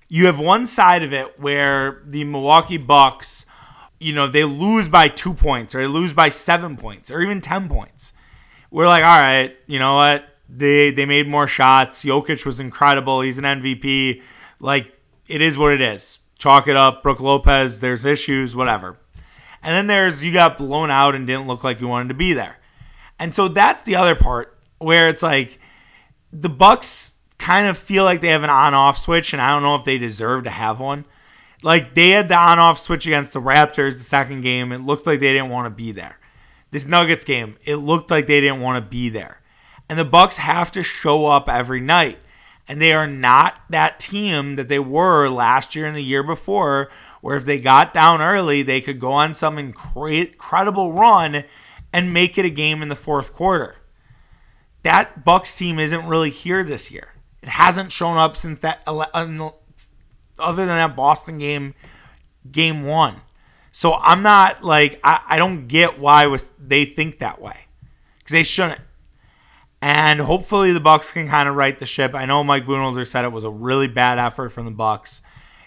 you 0.07 0.27
have 0.27 0.39
one 0.39 0.65
side 0.65 1.03
of 1.03 1.13
it 1.13 1.39
where 1.39 2.01
the 2.05 2.23
Milwaukee 2.23 2.77
Bucks, 2.77 3.45
you 3.99 4.13
know, 4.13 4.27
they 4.27 4.43
lose 4.43 4.87
by 4.87 5.07
two 5.07 5.33
points 5.33 5.73
or 5.73 5.79
they 5.79 5.87
lose 5.87 6.13
by 6.13 6.29
seven 6.29 6.77
points 6.77 7.09
or 7.09 7.21
even 7.21 7.41
ten 7.41 7.67
points. 7.67 8.13
We're 8.69 8.87
like, 8.87 9.03
all 9.03 9.19
right, 9.19 9.55
you 9.67 9.79
know 9.79 9.95
what? 9.95 10.25
They 10.53 10.91
they 10.91 11.05
made 11.05 11.27
more 11.27 11.47
shots. 11.47 12.03
Jokic 12.03 12.45
was 12.45 12.59
incredible. 12.59 13.21
He's 13.21 13.37
an 13.37 13.45
MVP. 13.45 14.21
Like 14.59 14.97
it 15.27 15.41
is 15.41 15.57
what 15.57 15.73
it 15.73 15.81
is. 15.81 16.19
Chalk 16.37 16.67
it 16.67 16.75
up. 16.75 17.03
Brook 17.03 17.19
Lopez. 17.21 17.79
There's 17.79 18.05
issues. 18.05 18.55
Whatever. 18.55 18.97
And 19.63 19.73
then 19.73 19.87
there's 19.87 20.23
you 20.23 20.33
got 20.33 20.57
blown 20.57 20.91
out 20.91 21.15
and 21.15 21.25
didn't 21.25 21.47
look 21.47 21.63
like 21.63 21.79
you 21.79 21.87
wanted 21.87 22.09
to 22.09 22.15
be 22.15 22.33
there. 22.33 22.57
And 23.19 23.33
so 23.33 23.47
that's 23.47 23.83
the 23.83 23.95
other 23.95 24.15
part 24.15 24.57
where 24.79 25.07
it's 25.07 25.23
like 25.23 25.59
the 26.33 26.49
Bucks 26.49 27.19
kind 27.37 27.67
of 27.67 27.77
feel 27.77 28.03
like 28.03 28.21
they 28.21 28.29
have 28.29 28.43
an 28.43 28.49
on-off 28.49 28.97
switch, 28.97 29.33
and 29.33 29.41
I 29.41 29.53
don't 29.53 29.63
know 29.63 29.75
if 29.75 29.83
they 29.83 29.97
deserve 29.97 30.43
to 30.43 30.49
have 30.49 30.79
one. 30.79 31.05
Like 31.61 31.93
they 31.93 32.09
had 32.09 32.29
the 32.29 32.37
on-off 32.37 32.79
switch 32.79 33.05
against 33.05 33.33
the 33.33 33.41
Raptors 33.41 33.97
the 33.97 34.03
second 34.03 34.41
game. 34.41 34.71
It 34.71 34.81
looked 34.81 35.05
like 35.05 35.19
they 35.19 35.33
didn't 35.33 35.49
want 35.49 35.67
to 35.67 35.69
be 35.69 35.91
there. 35.91 36.17
This 36.71 36.87
Nuggets 36.87 37.25
game, 37.25 37.57
it 37.63 37.75
looked 37.75 38.09
like 38.09 38.27
they 38.27 38.41
didn't 38.41 38.61
want 38.61 38.83
to 38.83 38.89
be 38.89 39.09
there. 39.09 39.40
And 39.91 39.99
the 39.99 40.05
Bucks 40.05 40.37
have 40.37 40.71
to 40.71 40.83
show 40.83 41.25
up 41.25 41.49
every 41.49 41.81
night. 41.81 42.17
And 42.65 42.81
they 42.81 42.93
are 42.93 43.07
not 43.07 43.55
that 43.69 43.99
team 43.99 44.55
that 44.55 44.69
they 44.69 44.79
were 44.79 45.27
last 45.27 45.75
year 45.75 45.85
and 45.85 45.93
the 45.93 46.01
year 46.01 46.23
before, 46.23 46.89
where 47.19 47.35
if 47.35 47.43
they 47.43 47.59
got 47.59 47.93
down 47.93 48.21
early, 48.21 48.63
they 48.63 48.79
could 48.79 49.01
go 49.01 49.11
on 49.11 49.33
some 49.33 49.57
incredible 49.57 50.93
run 50.93 51.43
and 51.91 52.13
make 52.13 52.37
it 52.37 52.45
a 52.45 52.49
game 52.49 52.81
in 52.81 52.87
the 52.87 52.95
fourth 52.95 53.33
quarter. 53.33 53.75
That 54.83 55.25
Bucks 55.25 55.53
team 55.57 55.77
isn't 55.77 56.07
really 56.07 56.29
here 56.29 56.63
this 56.63 56.89
year. 56.89 57.09
It 57.41 57.49
hasn't 57.49 57.91
shown 57.91 58.15
up 58.15 58.37
since 58.37 58.61
that 58.61 58.83
other 58.87 59.51
than 60.39 60.67
that 60.67 60.95
Boston 60.95 61.37
game, 61.37 61.75
game 62.49 62.85
one. 62.85 63.17
So 63.73 63.95
I'm 63.95 64.23
not 64.23 64.63
like 64.63 65.01
I, 65.03 65.19
I 65.27 65.37
don't 65.37 65.67
get 65.67 65.99
why 65.99 66.27
was 66.27 66.53
they 66.57 66.85
think 66.85 67.19
that 67.19 67.41
way 67.41 67.65
because 68.19 68.31
they 68.31 68.43
shouldn't. 68.43 68.79
And 69.81 70.19
hopefully 70.21 70.73
the 70.73 70.79
Bucks 70.79 71.11
can 71.11 71.27
kind 71.27 71.49
of 71.49 71.55
right 71.55 71.77
the 71.77 71.85
ship. 71.85 72.13
I 72.13 72.25
know 72.25 72.43
Mike 72.43 72.65
Budenholzer 72.65 73.05
said 73.05 73.25
it 73.25 73.31
was 73.31 73.43
a 73.43 73.49
really 73.49 73.87
bad 73.87 74.19
effort 74.19 74.49
from 74.49 74.65
the 74.65 74.71
Bucks. 74.71 75.21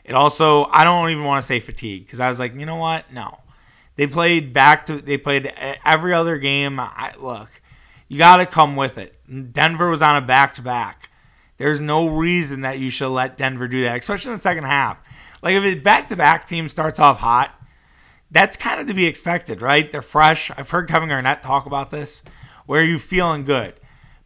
It 0.05 0.15
also 0.15 0.67
I 0.67 0.85
don't 0.85 1.11
even 1.11 1.25
want 1.25 1.43
to 1.43 1.47
say 1.47 1.61
fatigue 1.61 2.07
because 2.07 2.21
I 2.21 2.29
was 2.29 2.39
like, 2.39 2.55
you 2.55 2.67
know 2.67 2.77
what? 2.77 3.13
No, 3.13 3.41
they 3.97 4.07
played 4.07 4.53
back 4.53 4.87
to 4.87 5.01
they 5.01 5.19
played 5.19 5.53
every 5.85 6.13
other 6.13 6.39
game. 6.39 6.79
I 6.79 7.15
look, 7.19 7.61
you 8.07 8.19
got 8.19 8.37
to 8.37 8.47
come 8.47 8.77
with 8.77 8.99
it. 8.99 9.17
Denver 9.53 9.89
was 9.89 10.03
on 10.03 10.17
a 10.17 10.25
back 10.25 10.55
to 10.55 10.63
back. 10.63 11.11
There's 11.57 11.81
no 11.81 12.09
reason 12.09 12.61
that 12.63 12.79
you 12.79 12.91
should 12.91 13.09
let 13.09 13.37
Denver 13.37 13.67
do 13.67 13.83
that, 13.83 13.99
especially 13.99 14.31
in 14.31 14.37
the 14.37 14.43
second 14.43 14.65
half. 14.65 14.99
Like 15.43 15.55
if 15.55 15.65
a 15.65 15.75
back 15.81 16.09
to 16.09 16.17
back 16.17 16.47
team 16.47 16.69
starts 16.69 16.99
off 16.99 17.21
hot, 17.21 17.55
that's 18.31 18.57
kind 18.57 18.81
of 18.81 18.87
to 18.89 18.95
be 18.95 19.07
expected, 19.07 19.63
right? 19.63 19.91
They're 19.91 20.03
fresh. 20.03 20.51
I've 20.57 20.71
heard 20.71 20.89
Kevin 20.89 21.09
Garnett 21.09 21.43
talk 21.43 21.67
about 21.67 21.91
this. 21.91 22.23
Where 22.67 22.83
you 22.83 22.99
feeling 22.99 23.45
good? 23.45 23.75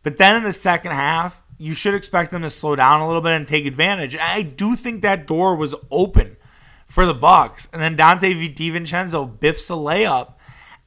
But 0.08 0.16
then 0.16 0.36
in 0.36 0.42
the 0.42 0.54
second 0.54 0.92
half, 0.92 1.42
you 1.58 1.74
should 1.74 1.92
expect 1.92 2.30
them 2.30 2.40
to 2.40 2.48
slow 2.48 2.74
down 2.74 3.02
a 3.02 3.06
little 3.06 3.20
bit 3.20 3.32
and 3.32 3.46
take 3.46 3.66
advantage. 3.66 4.16
I 4.16 4.40
do 4.40 4.74
think 4.74 5.02
that 5.02 5.26
door 5.26 5.54
was 5.54 5.74
open 5.90 6.38
for 6.86 7.04
the 7.04 7.12
Bucks, 7.12 7.68
and 7.74 7.82
then 7.82 7.94
Donte 7.94 8.54
DiVincenzo 8.54 9.38
biffs 9.38 9.68
a 9.68 9.74
layup, 9.74 10.32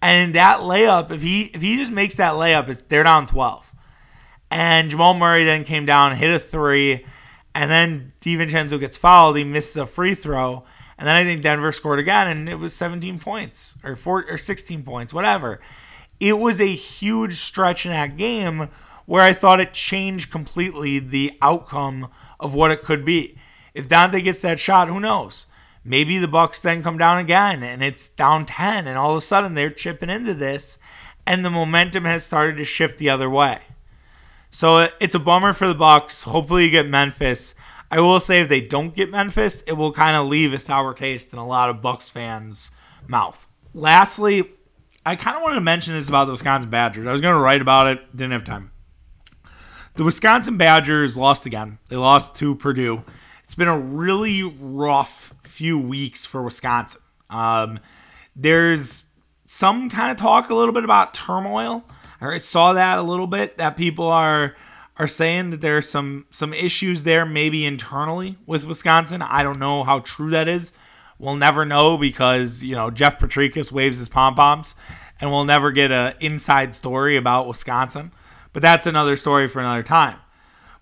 and 0.01 0.34
that 0.34 0.62
layup, 0.62 1.12
if 1.12 1.21
he 1.21 1.51
if 1.53 1.62
he 1.62 1.77
just 1.77 1.91
makes 1.91 2.15
that 2.15 2.34
layup, 2.34 2.67
it's 2.67 2.81
they're 2.81 3.03
down 3.03 3.27
twelve. 3.27 3.71
And 4.49 4.89
Jamal 4.89 5.13
Murray 5.13 5.43
then 5.43 5.65
came 5.65 5.86
down, 5.86 6.15
hit 6.15 6.34
a 6.34 6.39
three, 6.39 7.05
and 7.53 7.69
then 7.69 8.13
DiVincenzo 8.21 8.79
gets 8.79 8.97
fouled. 8.97 9.38
He 9.38 9.43
misses 9.43 9.77
a 9.77 9.86
free 9.86 10.15
throw. 10.15 10.63
And 10.97 11.07
then 11.07 11.15
I 11.15 11.23
think 11.23 11.43
Denver 11.43 11.71
scored 11.71 11.99
again, 11.99 12.27
and 12.27 12.49
it 12.49 12.55
was 12.55 12.73
17 12.73 13.19
points 13.19 13.77
or 13.84 13.95
four 13.95 14.25
or 14.27 14.39
16 14.39 14.81
points, 14.81 15.13
whatever. 15.13 15.60
It 16.19 16.39
was 16.39 16.60
a 16.60 16.73
huge 16.73 17.36
stretch 17.36 17.86
in 17.86 17.91
that 17.91 18.17
game 18.17 18.69
where 19.05 19.23
I 19.23 19.33
thought 19.33 19.59
it 19.59 19.73
changed 19.73 20.31
completely 20.31 20.99
the 20.99 21.37
outcome 21.41 22.09
of 22.39 22.53
what 22.53 22.71
it 22.71 22.83
could 22.83 23.05
be. 23.05 23.37
If 23.73 23.87
Donte 23.87 24.23
gets 24.23 24.41
that 24.41 24.59
shot, 24.59 24.87
who 24.87 24.99
knows? 24.99 25.47
Maybe 25.83 26.17
the 26.17 26.27
Bucks 26.27 26.59
then 26.59 26.83
come 26.83 26.97
down 26.97 27.17
again 27.17 27.63
and 27.63 27.81
it's 27.81 28.07
down 28.07 28.45
10 28.45 28.87
and 28.87 28.97
all 28.97 29.11
of 29.11 29.17
a 29.17 29.21
sudden 29.21 29.55
they're 29.55 29.71
chipping 29.71 30.09
into 30.09 30.33
this 30.33 30.77
and 31.25 31.43
the 31.43 31.49
momentum 31.49 32.05
has 32.05 32.23
started 32.23 32.57
to 32.57 32.65
shift 32.65 32.97
the 32.97 33.09
other 33.09 33.29
way. 33.29 33.59
So 34.49 34.89
it's 34.99 35.15
a 35.15 35.19
bummer 35.19 35.53
for 35.53 35.67
the 35.67 35.75
Bucks. 35.75 36.23
Hopefully, 36.23 36.65
you 36.65 36.71
get 36.71 36.87
Memphis. 36.87 37.55
I 37.89 38.01
will 38.01 38.19
say 38.19 38.41
if 38.41 38.49
they 38.49 38.61
don't 38.61 38.93
get 38.93 39.09
Memphis, 39.09 39.63
it 39.65 39.73
will 39.73 39.93
kind 39.93 40.15
of 40.15 40.27
leave 40.27 40.53
a 40.53 40.59
sour 40.59 40.93
taste 40.93 41.31
in 41.31 41.39
a 41.39 41.47
lot 41.47 41.69
of 41.69 41.81
Bucks 41.81 42.09
fans' 42.09 42.71
mouth. 43.07 43.47
Lastly, 43.73 44.51
I 45.05 45.15
kind 45.15 45.37
of 45.37 45.43
wanted 45.43 45.55
to 45.55 45.61
mention 45.61 45.93
this 45.93 46.09
about 46.09 46.25
the 46.25 46.33
Wisconsin 46.33 46.69
Badgers. 46.69 47.07
I 47.07 47.11
was 47.11 47.21
going 47.21 47.33
to 47.33 47.39
write 47.39 47.61
about 47.61 47.87
it, 47.87 48.15
didn't 48.15 48.33
have 48.33 48.43
time. 48.43 48.71
The 50.01 50.05
Wisconsin 50.05 50.57
Badgers 50.57 51.15
lost 51.15 51.45
again. 51.45 51.77
They 51.89 51.95
lost 51.95 52.35
to 52.37 52.55
Purdue. 52.55 53.03
It's 53.43 53.53
been 53.53 53.67
a 53.67 53.77
really 53.77 54.41
rough 54.41 55.35
few 55.43 55.77
weeks 55.77 56.25
for 56.25 56.41
Wisconsin. 56.41 57.03
Um, 57.29 57.79
there's 58.35 59.03
some 59.45 59.91
kind 59.91 60.09
of 60.09 60.17
talk 60.17 60.49
a 60.49 60.55
little 60.55 60.73
bit 60.73 60.83
about 60.83 61.13
turmoil 61.13 61.83
I 62.19 62.39
saw 62.39 62.73
that 62.73 62.97
a 62.97 63.03
little 63.03 63.27
bit 63.27 63.59
that 63.59 63.77
people 63.77 64.07
are 64.07 64.55
are 64.97 65.05
saying 65.05 65.51
that 65.51 65.61
there's 65.61 65.87
some 65.87 66.25
some 66.31 66.51
issues 66.51 67.03
there 67.03 67.23
maybe 67.23 67.63
internally 67.63 68.37
with 68.47 68.65
Wisconsin. 68.65 69.21
I 69.21 69.43
don't 69.43 69.59
know 69.59 69.83
how 69.83 69.99
true 69.99 70.31
that 70.31 70.47
is. 70.47 70.73
We'll 71.19 71.35
never 71.35 71.63
know 71.63 71.99
because 71.99 72.63
you 72.63 72.73
know 72.73 72.89
Jeff 72.89 73.19
Potrykus 73.19 73.71
waves 73.71 73.99
his 73.99 74.09
pom 74.09 74.33
poms, 74.33 74.73
and 75.19 75.29
we'll 75.29 75.45
never 75.45 75.71
get 75.71 75.91
an 75.91 76.15
inside 76.19 76.73
story 76.73 77.17
about 77.17 77.47
Wisconsin. 77.47 78.11
But 78.53 78.61
that's 78.61 78.85
another 78.85 79.17
story 79.17 79.47
for 79.47 79.59
another 79.59 79.83
time. 79.83 80.17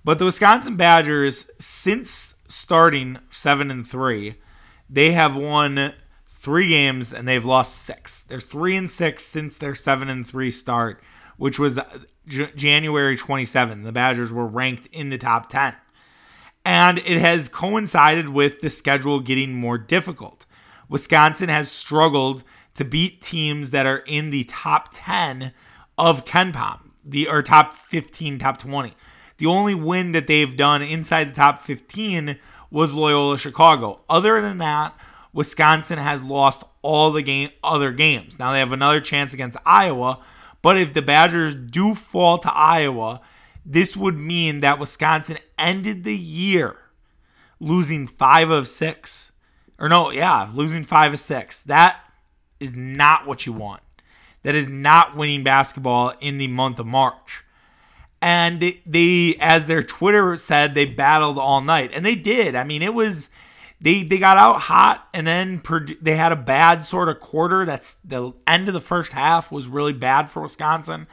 But 0.04 0.20
the 0.20 0.26
Wisconsin 0.26 0.76
Badgers, 0.76 1.50
since 1.60 2.36
starting 2.48 3.20
seven 3.30 3.70
and 3.70 3.88
three, 3.88 4.36
they 4.90 5.12
have 5.12 5.36
won 5.36 5.94
three 6.28 6.70
games 6.70 7.14
and 7.14 7.28
they've 7.28 7.46
lost 7.46 7.78
six. 7.78 8.24
They're 8.24 8.40
three 8.40 8.76
and 8.76 8.90
six 8.90 9.24
since 9.26 9.58
their 9.58 9.76
seven 9.76 10.10
and 10.10 10.26
three 10.26 10.52
start 10.52 11.02
which 11.40 11.58
was 11.58 11.80
J- 12.28 12.52
January 12.56 13.16
27. 13.18 13.84
The 13.84 13.92
Badgers 13.92 14.32
were 14.32 14.46
ranked 14.46 14.88
in 14.88 15.10
the 15.10 15.18
top 15.18 15.50
10. 15.50 15.74
And 16.66 17.00
it 17.00 17.20
has 17.20 17.48
coincided 17.48 18.30
with 18.30 18.60
the 18.60 18.70
schedule 18.70 19.22
getting 19.22 19.54
more 19.54 19.78
difficult. 19.78 20.46
Wisconsin 20.90 21.50
has 21.50 21.72
struggled 21.72 22.44
to 22.76 22.84
beat 22.84 23.22
teams 23.22 23.72
that 23.72 23.86
are 23.86 24.04
in 24.06 24.30
the 24.30 24.44
top 24.44 24.90
10 24.92 25.54
of 25.98 26.26
KenPom, 26.26 26.89
the 27.04 27.28
or 27.28 27.42
top 27.42 27.74
15, 27.74 28.40
top 28.40 28.60
20. 28.60 28.94
The 29.38 29.46
only 29.46 29.76
win 29.76 30.12
that 30.12 30.28
they've 30.28 30.56
done 30.56 30.82
inside 30.82 31.30
the 31.30 31.36
top 31.36 31.64
15 31.64 32.38
was 32.70 32.94
Loyola 32.94 33.38
Chicago. 33.38 34.02
Other 34.10 34.42
than 34.42 34.58
that, 34.58 34.94
Wisconsin 35.34 35.98
has 35.98 36.24
lost 36.24 36.64
all 36.82 37.12
the 37.12 37.22
game 37.22 37.50
other 37.64 37.92
games. 37.92 38.40
Now 38.40 38.52
they 38.52 38.60
have 38.60 38.72
another 38.72 39.00
chance 39.00 39.34
against 39.34 39.58
Iowa, 39.66 40.20
but 40.62 40.78
if 40.78 40.94
the 40.94 41.02
Badgers 41.02 41.56
do 41.56 41.96
fall 41.96 42.38
to 42.40 42.54
Iowa, 42.54 43.22
this 43.66 43.96
would 43.96 44.18
mean 44.18 44.62
that 44.62 44.80
Wisconsin 44.80 45.38
ended 45.58 46.04
the 46.04 46.18
year 46.18 46.78
losing 47.60 48.08
five 48.08 48.50
of 48.50 48.68
six. 48.68 49.32
Or 49.78 49.88
no, 49.88 50.12
yeah, 50.12 50.50
losing 50.54 50.84
five 50.84 51.14
of 51.14 51.20
six. 51.20 51.64
That 51.64 52.00
is 52.60 52.76
not 52.76 53.26
what 53.26 53.46
you 53.46 53.54
want. 53.54 53.82
That 54.44 54.56
is 54.56 54.68
not 54.68 55.16
winning 55.16 55.44
basketball 55.44 56.14
in 56.20 56.38
the 56.38 56.48
month 56.48 56.80
of 56.80 56.86
March. 56.86 57.44
And 58.22 58.76
they, 58.86 59.38
as 59.40 59.68
their 59.68 59.84
Twitter 59.84 60.36
said, 60.38 60.76
they 60.76 60.86
battled 60.86 61.38
all 61.38 61.62
night. 61.62 61.92
And 61.94 62.06
they 62.06 62.16
did. 62.16 62.56
I 62.56 62.64
mean, 62.64 62.82
it 62.82 62.94
was 62.94 63.30
they 63.82 64.04
they 64.04 64.18
got 64.18 64.38
out 64.38 64.62
hot 64.62 65.08
and 65.14 65.26
then 65.26 65.62
they 66.02 66.16
had 66.16 66.32
a 66.32 66.38
bad 66.38 66.84
sort 66.84 67.10
of 67.10 67.20
quarter. 67.20 67.66
That's 67.66 67.96
the 67.96 68.34
end 68.46 68.68
of 68.68 68.74
the 68.74 68.82
first 68.82 69.14
half 69.14 69.52
was 69.52 69.68
really 69.68 69.94
bad 69.94 70.30
for 70.30 70.42
Wisconsin, 70.42 71.08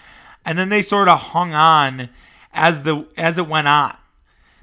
and 0.45 0.59
then 0.59 0.69
they 0.69 0.83
sort 0.83 1.09
of 1.09 1.19
hung 1.19 1.55
on 1.55 2.09
as 2.53 2.83
the 2.83 3.07
as 3.17 3.39
it 3.39 3.49
went 3.49 3.69
on. 3.69 3.97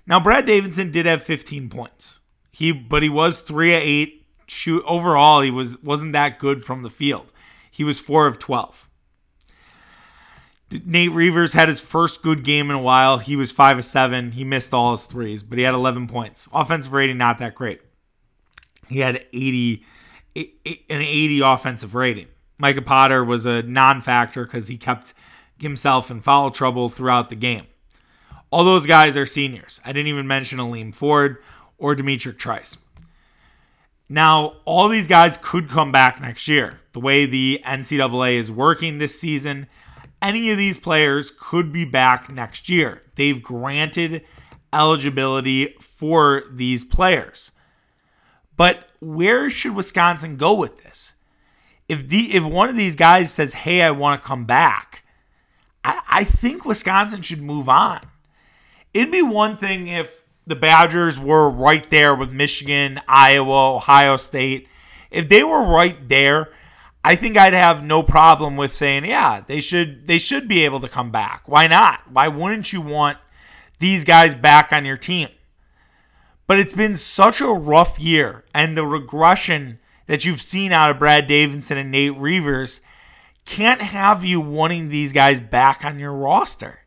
Now 0.05 0.19
Brad 0.19 0.45
Davison 0.45 0.91
did 0.91 1.05
have 1.05 1.23
15 1.23 1.69
points. 1.69 2.19
He 2.51 2.71
but 2.71 3.03
he 3.03 3.09
was 3.09 3.39
three 3.39 3.73
of 3.73 3.81
eight. 3.81 4.25
Shoot 4.45 4.83
overall, 4.85 5.41
he 5.41 5.49
was 5.49 5.81
wasn't 5.81 6.11
that 6.13 6.39
good 6.39 6.65
from 6.65 6.83
the 6.83 6.89
field. 6.89 7.31
He 7.73 7.83
was 7.83 7.99
four 7.99 8.27
of 8.27 8.37
12. 8.37 8.87
Nate 10.85 11.11
Reuvers 11.11 11.53
had 11.53 11.69
his 11.69 11.81
first 11.81 12.21
good 12.21 12.43
game 12.43 12.69
in 12.69 12.75
a 12.75 12.81
while. 12.81 13.17
He 13.17 13.35
was 13.35 13.51
five 13.51 13.79
of 13.79 13.83
seven. 13.83 14.33
He 14.33 14.43
missed 14.43 14.75
all 14.75 14.91
his 14.91 15.05
threes, 15.05 15.41
but 15.41 15.57
he 15.57 15.63
had 15.63 15.73
11 15.73 16.07
points. 16.07 16.47
Offensive 16.53 16.93
rating 16.93 17.17
not 17.17 17.39
that 17.39 17.55
great. 17.55 17.81
He 18.89 18.99
had 18.99 19.25
80 19.33 19.83
an 20.35 20.45
80 20.65 21.39
offensive 21.41 21.95
rating. 21.95 22.27
Micah 22.59 22.83
Potter 22.83 23.23
was 23.23 23.47
a 23.47 23.63
non-factor 23.63 24.45
because 24.45 24.67
he 24.67 24.77
kept 24.77 25.15
himself 25.59 26.11
in 26.11 26.21
foul 26.21 26.51
trouble 26.51 26.89
throughout 26.89 27.29
the 27.29 27.35
game. 27.35 27.65
All 28.51 28.63
those 28.63 28.85
guys 28.85 29.17
are 29.17 29.25
seniors. 29.25 29.81
I 29.83 29.93
didn't 29.93 30.09
even 30.09 30.27
mention 30.27 30.59
Aleem 30.59 30.93
Ford 30.93 31.37
or 31.79 31.95
D'Mitrik 31.95 32.37
Trice. 32.37 32.77
Now, 34.13 34.57
all 34.65 34.89
these 34.89 35.07
guys 35.07 35.39
could 35.41 35.69
come 35.69 35.91
back 35.91 36.21
next 36.21 36.47
year. 36.47 36.79
The 36.91 36.99
way 36.99 37.25
the 37.25 37.59
NCAA 37.65 38.35
is 38.35 38.51
working 38.51 38.99
this 38.99 39.19
season, 39.19 39.65
any 40.21 40.51
of 40.51 40.59
these 40.59 40.77
players 40.77 41.31
could 41.31 41.73
be 41.73 41.83
back 41.83 42.31
next 42.31 42.69
year. 42.69 43.01
They've 43.15 43.41
granted 43.41 44.23
eligibility 44.71 45.73
for 45.81 46.43
these 46.51 46.85
players. 46.85 47.53
But 48.55 48.91
where 48.99 49.49
should 49.49 49.75
Wisconsin 49.75 50.37
go 50.37 50.53
with 50.53 50.83
this? 50.83 51.15
If 51.89 52.07
the 52.07 52.35
if 52.35 52.43
one 52.43 52.69
of 52.69 52.77
these 52.77 52.95
guys 52.95 53.33
says, 53.33 53.55
"Hey, 53.55 53.81
I 53.81 53.89
want 53.89 54.21
to 54.21 54.27
come 54.27 54.45
back," 54.45 55.03
I, 55.83 56.01
I 56.07 56.23
think 56.23 56.65
Wisconsin 56.65 57.23
should 57.23 57.41
move 57.41 57.67
on. 57.67 58.01
It'd 58.93 59.11
be 59.11 59.23
one 59.23 59.57
thing 59.57 59.87
if 59.87 60.22
the 60.45 60.55
Badgers 60.55 61.19
were 61.19 61.49
right 61.49 61.89
there 61.89 62.13
with 62.15 62.31
Michigan, 62.31 62.99
Iowa, 63.07 63.75
Ohio 63.75 64.17
State, 64.17 64.67
if 65.11 65.29
they 65.29 65.43
were 65.43 65.63
right 65.63 66.09
there, 66.09 66.51
I 67.03 67.15
think 67.15 67.37
I'd 67.37 67.53
have 67.53 67.83
no 67.83 68.01
problem 68.01 68.55
with 68.55 68.73
saying, 68.73 69.05
yeah, 69.05 69.41
they 69.45 69.61
should 69.61 70.07
they 70.07 70.17
should 70.17 70.47
be 70.47 70.65
able 70.65 70.79
to 70.79 70.89
come 70.89 71.11
back. 71.11 71.43
Why 71.47 71.67
not? 71.67 72.11
Why 72.11 72.27
wouldn't 72.27 72.73
you 72.73 72.81
want 72.81 73.17
these 73.79 74.05
guys 74.05 74.35
back 74.35 74.73
on 74.73 74.85
your 74.85 74.97
team? 74.97 75.29
But 76.47 76.59
it's 76.59 76.73
been 76.73 76.95
such 76.97 77.41
a 77.41 77.47
rough 77.47 77.99
year, 77.99 78.43
and 78.53 78.75
the 78.77 78.85
regression 78.85 79.79
that 80.07 80.25
you've 80.25 80.41
seen 80.41 80.71
out 80.71 80.91
of 80.91 80.99
Brad 80.99 81.27
Davison 81.27 81.77
and 81.77 81.91
Nate 81.91 82.17
Reuvers 82.17 82.81
can't 83.45 83.81
have 83.81 84.25
you 84.25 84.41
wanting 84.41 84.89
these 84.89 85.13
guys 85.13 85.39
back 85.39 85.85
on 85.85 85.99
your 85.99 86.13
roster. 86.13 86.79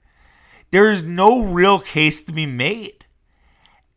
There's 0.71 1.03
no 1.03 1.45
real 1.45 1.79
case 1.79 2.25
to 2.25 2.33
be 2.33 2.47
made. 2.47 3.06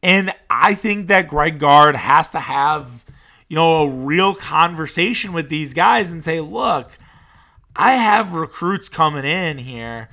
And 0.02 0.34
I 0.50 0.74
think 0.76 1.08
that 1.08 1.28
Greg 1.28 1.60
Gard 1.60 1.96
has 1.96 2.32
to 2.32 2.40
have, 2.40 3.04
you 3.48 3.56
know, 3.56 3.84
a 3.84 3.90
real 3.90 4.34
conversation 4.34 5.34
with 5.34 5.50
these 5.50 5.74
guys 5.74 6.12
and 6.12 6.24
say, 6.24 6.40
look, 6.40 6.98
I 7.76 7.94
have 7.94 8.34
recruits 8.34 8.90
coming 8.90 9.26
in 9.26 9.58
here 9.58 10.10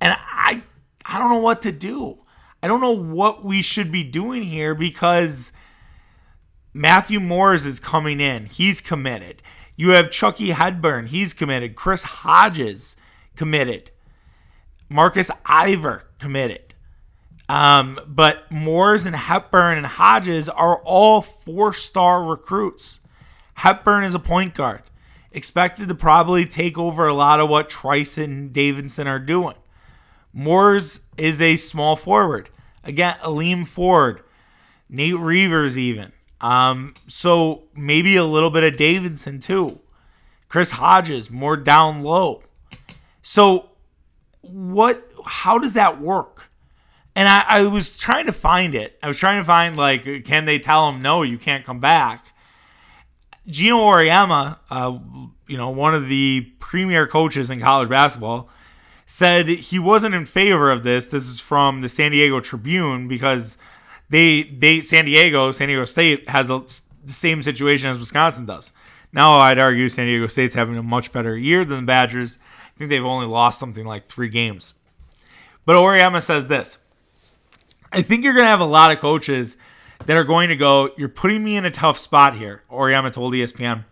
and 0.00 0.16
I 0.18 0.62
I 1.04 1.18
don't 1.18 1.30
know 1.30 1.40
what 1.40 1.62
to 1.62 1.72
do. 1.72 2.18
I 2.62 2.68
don't 2.68 2.80
know 2.80 2.96
what 2.96 3.44
we 3.44 3.62
should 3.62 3.90
be 3.90 4.04
doing 4.04 4.42
here 4.42 4.74
because 4.74 5.52
Matthew 6.72 7.18
Mors 7.18 7.66
is 7.66 7.80
coming 7.80 8.20
in. 8.20 8.46
He's 8.46 8.80
committed. 8.80 9.42
You 9.76 9.90
have 9.90 10.10
Chucky 10.10 10.50
Hepburn. 10.50 11.06
He's 11.06 11.32
committed. 11.32 11.74
Chris 11.74 12.02
Hodges 12.02 12.96
committed. 13.34 13.90
Markus 14.88 15.30
Ilver 15.46 16.02
committed. 16.18 16.69
Um, 17.50 17.98
but 18.06 18.48
Mors 18.48 19.06
and 19.06 19.16
Hepburn 19.16 19.76
and 19.76 19.86
Hodges 19.86 20.48
are 20.48 20.76
all 20.84 21.20
four 21.20 21.72
star 21.72 22.22
recruits. 22.22 23.00
Hepburn 23.54 24.04
is 24.04 24.14
a 24.14 24.20
point 24.20 24.54
guard, 24.54 24.82
expected 25.32 25.88
to 25.88 25.96
probably 25.96 26.44
take 26.44 26.78
over 26.78 27.08
a 27.08 27.12
lot 27.12 27.40
of 27.40 27.50
what 27.50 27.68
Trice 27.68 28.16
and 28.18 28.52
Davison 28.52 29.08
are 29.08 29.18
doing. 29.18 29.56
Mors 30.32 31.00
is 31.16 31.40
a 31.40 31.56
small 31.56 31.96
forward. 31.96 32.50
Again, 32.84 33.16
Aleem 33.20 33.66
Ford, 33.66 34.22
Nate 34.88 35.18
Reuvers, 35.18 35.76
even. 35.76 36.12
Um, 36.40 36.94
so 37.08 37.64
maybe 37.74 38.14
a 38.14 38.24
little 38.24 38.50
bit 38.50 38.62
of 38.62 38.76
Davison 38.76 39.40
too. 39.40 39.80
Chris 40.48 40.70
Hodges, 40.70 41.32
more 41.32 41.56
down 41.56 42.02
low. 42.04 42.44
So 43.22 43.70
what 44.40 45.04
how 45.26 45.58
does 45.58 45.74
that 45.74 46.00
work? 46.00 46.49
And 47.20 47.28
I, 47.28 47.44
I 47.46 47.66
was 47.66 47.98
trying 47.98 48.24
to 48.24 48.32
find 48.32 48.74
it. 48.74 48.98
I 49.02 49.06
was 49.06 49.18
trying 49.18 49.42
to 49.42 49.44
find 49.44 49.76
like, 49.76 50.24
can 50.24 50.46
they 50.46 50.58
tell 50.58 50.88
him 50.88 51.02
no, 51.02 51.20
you 51.20 51.36
can't 51.36 51.66
come 51.66 51.78
back? 51.78 52.32
Geno 53.46 53.76
Auriemma, 53.76 54.58
uh, 54.70 54.98
you 55.46 55.58
know, 55.58 55.68
one 55.68 55.94
of 55.94 56.08
the 56.08 56.50
premier 56.60 57.06
coaches 57.06 57.50
in 57.50 57.60
college 57.60 57.90
basketball, 57.90 58.48
said 59.04 59.48
he 59.48 59.78
wasn't 59.78 60.14
in 60.14 60.24
favor 60.24 60.70
of 60.70 60.82
this. 60.82 61.08
This 61.08 61.28
is 61.28 61.40
from 61.40 61.82
the 61.82 61.90
San 61.90 62.12
Diego 62.12 62.40
Tribune 62.40 63.06
because 63.06 63.58
they 64.08 64.44
they 64.44 64.80
San 64.80 65.04
Diego 65.04 65.52
San 65.52 65.68
Diego 65.68 65.84
State 65.84 66.26
has 66.26 66.48
a, 66.48 66.60
the 67.04 67.12
same 67.12 67.42
situation 67.42 67.90
as 67.90 67.98
Wisconsin 67.98 68.46
does. 68.46 68.72
Now 69.12 69.40
I'd 69.40 69.58
argue 69.58 69.90
San 69.90 70.06
Diego 70.06 70.26
State's 70.26 70.54
having 70.54 70.78
a 70.78 70.82
much 70.82 71.12
better 71.12 71.36
year 71.36 71.66
than 71.66 71.80
the 71.80 71.86
Badgers. 71.86 72.38
I 72.74 72.78
think 72.78 72.88
they've 72.88 73.04
only 73.04 73.26
lost 73.26 73.58
something 73.58 73.84
like 73.84 74.06
three 74.06 74.30
games. 74.30 74.72
But 75.66 75.76
Auriemma 75.76 76.22
says 76.22 76.48
this. 76.48 76.78
I 77.92 78.02
think 78.02 78.24
you're 78.24 78.34
going 78.34 78.44
to 78.44 78.50
have 78.50 78.60
a 78.60 78.64
lot 78.64 78.92
of 78.92 79.00
coaches 79.00 79.56
that 80.06 80.16
are 80.16 80.24
going 80.24 80.48
to 80.48 80.56
go, 80.56 80.90
You're 80.96 81.08
putting 81.08 81.42
me 81.42 81.56
in 81.56 81.64
a 81.64 81.70
tough 81.70 81.98
spot 81.98 82.36
here, 82.36 82.62
Auriemma 82.70 83.12
told 83.12 83.34
ESPN, 83.34 83.84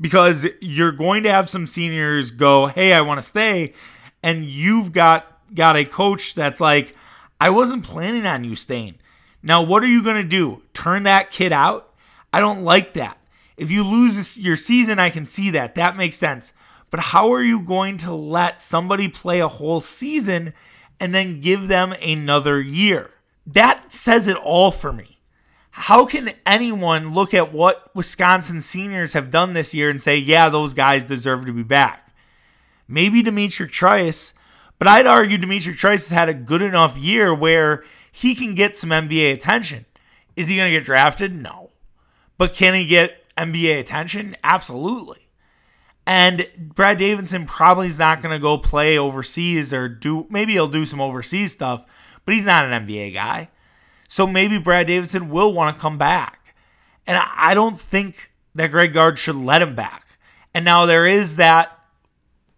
because 0.00 0.46
you're 0.60 0.92
going 0.92 1.22
to 1.24 1.30
have 1.30 1.48
some 1.48 1.66
seniors 1.66 2.30
go, 2.30 2.66
Hey, 2.66 2.92
I 2.92 3.00
want 3.02 3.18
to 3.18 3.22
stay 3.22 3.74
and 4.22 4.44
you've 4.44 4.92
got 4.92 5.32
got 5.54 5.76
a 5.76 5.84
coach 5.84 6.34
that's 6.34 6.60
like, 6.60 6.96
I 7.40 7.50
wasn't 7.50 7.84
planning 7.84 8.26
on 8.26 8.42
you 8.42 8.56
staying. 8.56 8.96
Now, 9.42 9.62
what 9.62 9.84
are 9.84 9.88
you 9.88 10.02
going 10.02 10.16
to 10.16 10.28
do? 10.28 10.62
Turn 10.74 11.04
that 11.04 11.30
kid 11.30 11.52
out? 11.52 11.94
I 12.32 12.40
don't 12.40 12.64
like 12.64 12.94
that. 12.94 13.18
If 13.56 13.70
you 13.70 13.84
lose 13.84 14.36
your 14.36 14.56
season, 14.56 14.98
I 14.98 15.10
can 15.10 15.26
see 15.26 15.50
that. 15.50 15.76
That 15.76 15.96
makes 15.96 16.16
sense. 16.16 16.52
But 16.90 17.00
how 17.00 17.32
are 17.32 17.42
you 17.42 17.60
going 17.60 17.98
to 17.98 18.12
let 18.12 18.60
somebody 18.60 19.08
play 19.08 19.40
a 19.40 19.48
whole 19.48 19.80
season 19.80 20.52
and 20.98 21.14
then 21.14 21.40
give 21.40 21.68
them 21.68 21.92
another 22.02 22.60
year? 22.60 23.10
That 23.46 23.92
says 23.92 24.26
it 24.26 24.36
all 24.36 24.70
for 24.70 24.92
me. 24.92 25.20
How 25.70 26.06
can 26.06 26.30
anyone 26.46 27.12
look 27.12 27.34
at 27.34 27.52
what 27.52 27.94
Wisconsin 27.94 28.60
seniors 28.60 29.12
have 29.12 29.30
done 29.30 29.52
this 29.52 29.74
year 29.74 29.90
and 29.90 30.00
say, 30.00 30.16
yeah, 30.16 30.48
those 30.48 30.72
guys 30.74 31.04
deserve 31.04 31.44
to 31.46 31.52
be 31.52 31.62
back? 31.62 32.06
maybe 32.88 33.22
D'Mitrik 33.22 33.70
Trice, 33.70 34.34
but 34.78 34.88
I'd 34.88 35.06
argue 35.06 35.38
D'Mitrik 35.38 35.76
Trice 35.76 36.08
has 36.08 36.16
had 36.16 36.28
a 36.28 36.34
good 36.34 36.62
enough 36.62 36.96
year 36.98 37.34
where 37.34 37.84
he 38.12 38.34
can 38.34 38.54
get 38.54 38.76
some 38.76 38.90
NBA 38.90 39.32
attention. 39.32 39.86
Is 40.34 40.48
he 40.48 40.56
going 40.56 40.70
to 40.70 40.78
get 40.78 40.84
drafted? 40.84 41.34
No. 41.34 41.70
But 42.38 42.54
can 42.54 42.74
he 42.74 42.86
get 42.86 43.24
NBA 43.36 43.80
attention? 43.80 44.36
Absolutely. 44.44 45.28
And 46.06 46.46
Brad 46.56 46.98
Davison 46.98 47.46
probably 47.46 47.88
is 47.88 47.98
not 47.98 48.22
going 48.22 48.32
to 48.32 48.38
go 48.38 48.58
play 48.58 48.96
overseas 48.96 49.72
or 49.72 49.88
do, 49.88 50.26
maybe 50.30 50.52
he'll 50.52 50.68
do 50.68 50.86
some 50.86 51.00
overseas 51.00 51.52
stuff, 51.52 51.84
but 52.26 52.34
he's 52.34 52.44
not 52.44 52.70
an 52.70 52.86
NBA 52.86 53.14
guy. 53.14 53.48
So 54.08 54.26
maybe 54.26 54.58
Brad 54.58 54.88
Davison 54.88 55.30
will 55.30 55.54
want 55.54 55.74
to 55.74 55.80
come 55.80 55.96
back. 55.96 56.54
And 57.06 57.16
I 57.36 57.54
don't 57.54 57.80
think 57.80 58.32
that 58.54 58.70
Greg 58.70 58.92
Gard 58.92 59.18
should 59.18 59.36
let 59.36 59.62
him 59.62 59.74
back. 59.74 60.18
And 60.52 60.64
now 60.64 60.84
there 60.86 61.06
is 61.06 61.36
that 61.36 61.72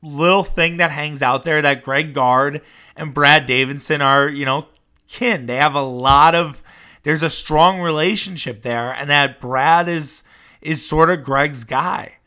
little 0.02 0.44
thing 0.44 0.78
that 0.78 0.90
hangs 0.90 1.22
out 1.22 1.44
there 1.44 1.62
that 1.62 1.83
Greg 1.83 2.14
Gard 2.14 2.62
and 2.96 3.14
Brad 3.14 3.46
Davison 3.46 4.00
are, 4.00 4.28
you 4.28 4.44
know, 4.44 4.66
kin. 5.07 5.46
They 5.46 5.57
have 5.57 5.74
a 5.74 5.83
lot 5.83 6.35
of 6.35 6.62
there's 7.02 7.22
a 7.22 7.31
strong 7.31 7.81
relationship 7.81 8.62
there 8.62 8.92
and 8.92 9.09
that 9.11 9.40
Brad 9.40 9.88
is 9.88 10.24
is 10.61 10.87
sort 10.87 11.11
of 11.11 11.24
Greg's 11.24 11.64
guy. 11.64 12.18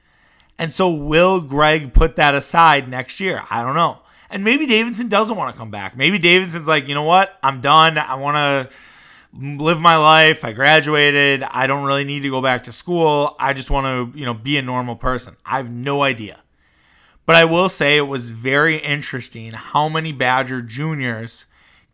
And 0.58 0.71
so 0.71 0.89
will 0.89 1.41
Greg 1.41 1.93
put 1.93 2.17
that 2.17 2.36
aside 2.36 2.88
next 2.88 3.19
year? 3.19 3.43
I 3.49 3.63
don't 3.63 3.75
know. 3.75 4.01
And 4.32 4.44
maybe 4.44 4.65
Davison 4.65 5.08
doesn't 5.08 5.36
want 5.36 5.54
to 5.54 5.60
come 5.60 5.72
back. 5.72 5.96
Maybe 5.96 6.17
Davison's 6.17 6.67
like, 6.67 6.88
"You 6.88 6.96
know 6.96 7.04
what? 7.04 7.38
I'm 7.44 7.62
done. 7.62 7.98
I 7.98 8.15
want 8.15 8.38
to 8.38 8.76
live 9.34 9.80
my 9.80 9.98
life. 9.98 10.44
I 10.44 10.54
graduated. 10.54 11.44
I 11.44 11.67
don't 11.67 11.86
really 11.86 12.04
need 12.04 12.22
to 12.22 12.30
go 12.30 12.41
back 12.41 12.63
to 12.63 12.72
school. 12.72 13.36
I 13.39 13.54
just 13.54 13.70
want 13.70 13.86
to, 13.86 14.17
you 14.17 14.26
know, 14.26 14.34
be 14.34 14.58
a 14.58 14.62
normal 14.62 14.96
person." 14.96 15.36
I 15.46 15.58
have 15.58 15.70
no 15.70 16.04
idea. 16.04 16.39
But 17.26 17.36
I 17.36 17.46
will 17.46 17.70
say 17.70 17.98
it 17.98 18.08
was 18.08 18.32
very 18.32 18.78
interesting 18.78 19.52
how 19.52 19.88
many 19.88 20.12
Badger 20.12 20.62
juniors 20.62 21.46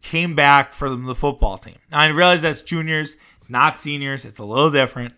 came 0.01 0.35
back 0.35 0.73
for 0.73 0.89
the 0.89 1.15
football 1.15 1.57
team. 1.57 1.75
Now 1.91 1.99
I 1.99 2.07
realize 2.07 2.41
that's 2.41 2.61
juniors, 2.61 3.17
it's 3.37 3.49
not 3.49 3.79
seniors, 3.79 4.25
it's 4.25 4.39
a 4.39 4.45
little 4.45 4.71
different. 4.71 5.13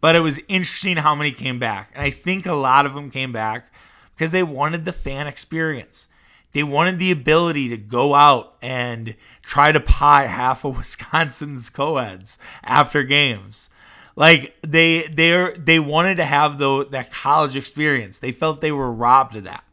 But 0.00 0.16
it 0.16 0.20
was 0.20 0.40
interesting 0.48 0.96
how 0.96 1.14
many 1.14 1.30
came 1.30 1.58
back. 1.58 1.90
And 1.94 2.02
I 2.02 2.10
think 2.10 2.46
a 2.46 2.54
lot 2.54 2.86
of 2.86 2.94
them 2.94 3.10
came 3.10 3.32
back 3.32 3.72
because 4.14 4.32
they 4.32 4.42
wanted 4.42 4.84
the 4.84 4.92
fan 4.92 5.26
experience. 5.26 6.08
They 6.54 6.62
wanted 6.62 6.98
the 6.98 7.10
ability 7.10 7.68
to 7.70 7.76
go 7.76 8.14
out 8.14 8.56
and 8.62 9.16
try 9.42 9.72
to 9.72 9.80
pie 9.80 10.26
half 10.26 10.64
of 10.64 10.76
Wisconsin's 10.78 11.68
co-eds 11.68 12.38
after 12.62 13.02
games. 13.02 13.68
Like 14.16 14.54
they 14.62 15.02
they 15.02 15.52
they 15.58 15.80
wanted 15.80 16.16
to 16.16 16.24
have 16.24 16.58
the 16.58 16.86
that 16.92 17.12
college 17.12 17.56
experience. 17.56 18.20
They 18.20 18.32
felt 18.32 18.60
they 18.60 18.72
were 18.72 18.92
robbed 18.92 19.34
of 19.34 19.44
that. 19.44 19.64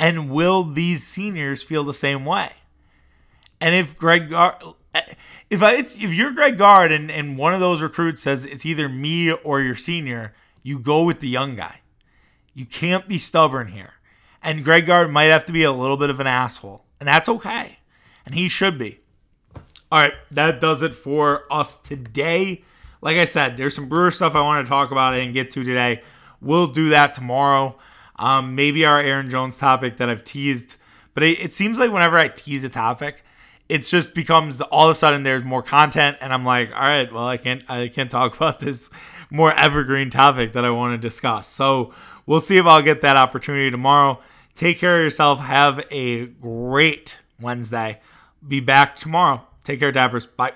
And 0.00 0.30
will 0.30 0.64
these 0.64 1.06
seniors 1.06 1.62
feel 1.62 1.84
the 1.84 1.94
same 1.94 2.24
way? 2.24 2.50
And 3.60 3.74
if 3.74 3.96
Greg 3.96 4.30
Gard, 4.30 4.56
if 5.50 5.62
I, 5.62 5.74
if 5.74 5.94
you're 5.94 6.32
Greg 6.32 6.58
Gard 6.58 6.90
and, 6.90 7.10
and 7.10 7.38
one 7.38 7.54
of 7.54 7.60
those 7.60 7.82
recruits 7.82 8.22
says 8.22 8.44
it's 8.44 8.66
either 8.66 8.88
me 8.88 9.30
or 9.30 9.60
your 9.60 9.74
senior, 9.76 10.32
you 10.62 10.78
go 10.78 11.04
with 11.04 11.20
the 11.20 11.28
young 11.28 11.54
guy. 11.54 11.82
You 12.54 12.64
can't 12.64 13.06
be 13.06 13.18
stubborn 13.18 13.68
here. 13.68 13.92
And 14.42 14.64
Greg 14.64 14.86
Gard 14.86 15.10
might 15.10 15.24
have 15.24 15.46
to 15.46 15.52
be 15.52 15.64
a 15.64 15.72
little 15.72 15.96
bit 15.96 16.10
of 16.10 16.20
an 16.20 16.26
asshole, 16.26 16.84
and 16.98 17.06
that's 17.06 17.28
okay. 17.28 17.78
And 18.24 18.34
he 18.34 18.48
should 18.48 18.78
be. 18.78 19.00
All 19.92 20.00
right, 20.00 20.14
that 20.30 20.60
does 20.60 20.82
it 20.82 20.94
for 20.94 21.44
us 21.50 21.76
today 21.76 22.62
like 23.02 23.16
I 23.16 23.24
said, 23.24 23.56
there's 23.56 23.74
some 23.74 23.88
Brewer 23.88 24.10
stuff 24.10 24.34
I 24.34 24.40
want 24.40 24.66
to 24.66 24.68
talk 24.68 24.90
about 24.90 25.14
and 25.14 25.32
get 25.32 25.50
to 25.52 25.64
today. 25.64 26.02
We'll 26.40 26.66
do 26.66 26.90
that 26.90 27.14
tomorrow. 27.14 27.78
Um, 28.16 28.54
maybe 28.54 28.84
our 28.84 29.00
Aaron 29.00 29.30
Jones 29.30 29.56
topic 29.56 29.96
that 29.96 30.10
I've 30.10 30.24
teased, 30.24 30.76
but 31.14 31.22
it, 31.22 31.40
it 31.40 31.52
seems 31.54 31.78
like 31.78 31.90
whenever 31.90 32.18
I 32.18 32.28
tease 32.28 32.64
a 32.64 32.68
topic, 32.68 33.24
it 33.68 33.78
just 33.78 34.14
becomes 34.14 34.60
all 34.60 34.86
of 34.86 34.90
a 34.90 34.94
sudden 34.94 35.22
there's 35.22 35.44
more 35.44 35.62
content, 35.62 36.18
and 36.20 36.32
I'm 36.32 36.44
like, 36.44 36.74
all 36.74 36.82
right, 36.82 37.10
well 37.10 37.26
I 37.26 37.38
can't 37.38 37.62
I 37.70 37.88
can't 37.88 38.10
talk 38.10 38.36
about 38.36 38.60
this 38.60 38.90
more 39.30 39.54
evergreen 39.54 40.10
topic 40.10 40.52
that 40.52 40.64
I 40.64 40.70
want 40.70 41.00
to 41.00 41.08
discuss. 41.08 41.46
So 41.46 41.94
we'll 42.26 42.40
see 42.40 42.58
if 42.58 42.66
I'll 42.66 42.82
get 42.82 43.00
that 43.02 43.16
opportunity 43.16 43.70
tomorrow. 43.70 44.20
Take 44.54 44.78
care 44.78 44.98
of 44.98 45.04
yourself. 45.04 45.40
Have 45.40 45.84
a 45.90 46.26
great 46.26 47.18
Wednesday. 47.40 48.00
Be 48.46 48.60
back 48.60 48.96
tomorrow. 48.96 49.42
Take 49.64 49.80
care, 49.80 49.92
Dappers. 49.92 50.26
Bye. 50.36 50.52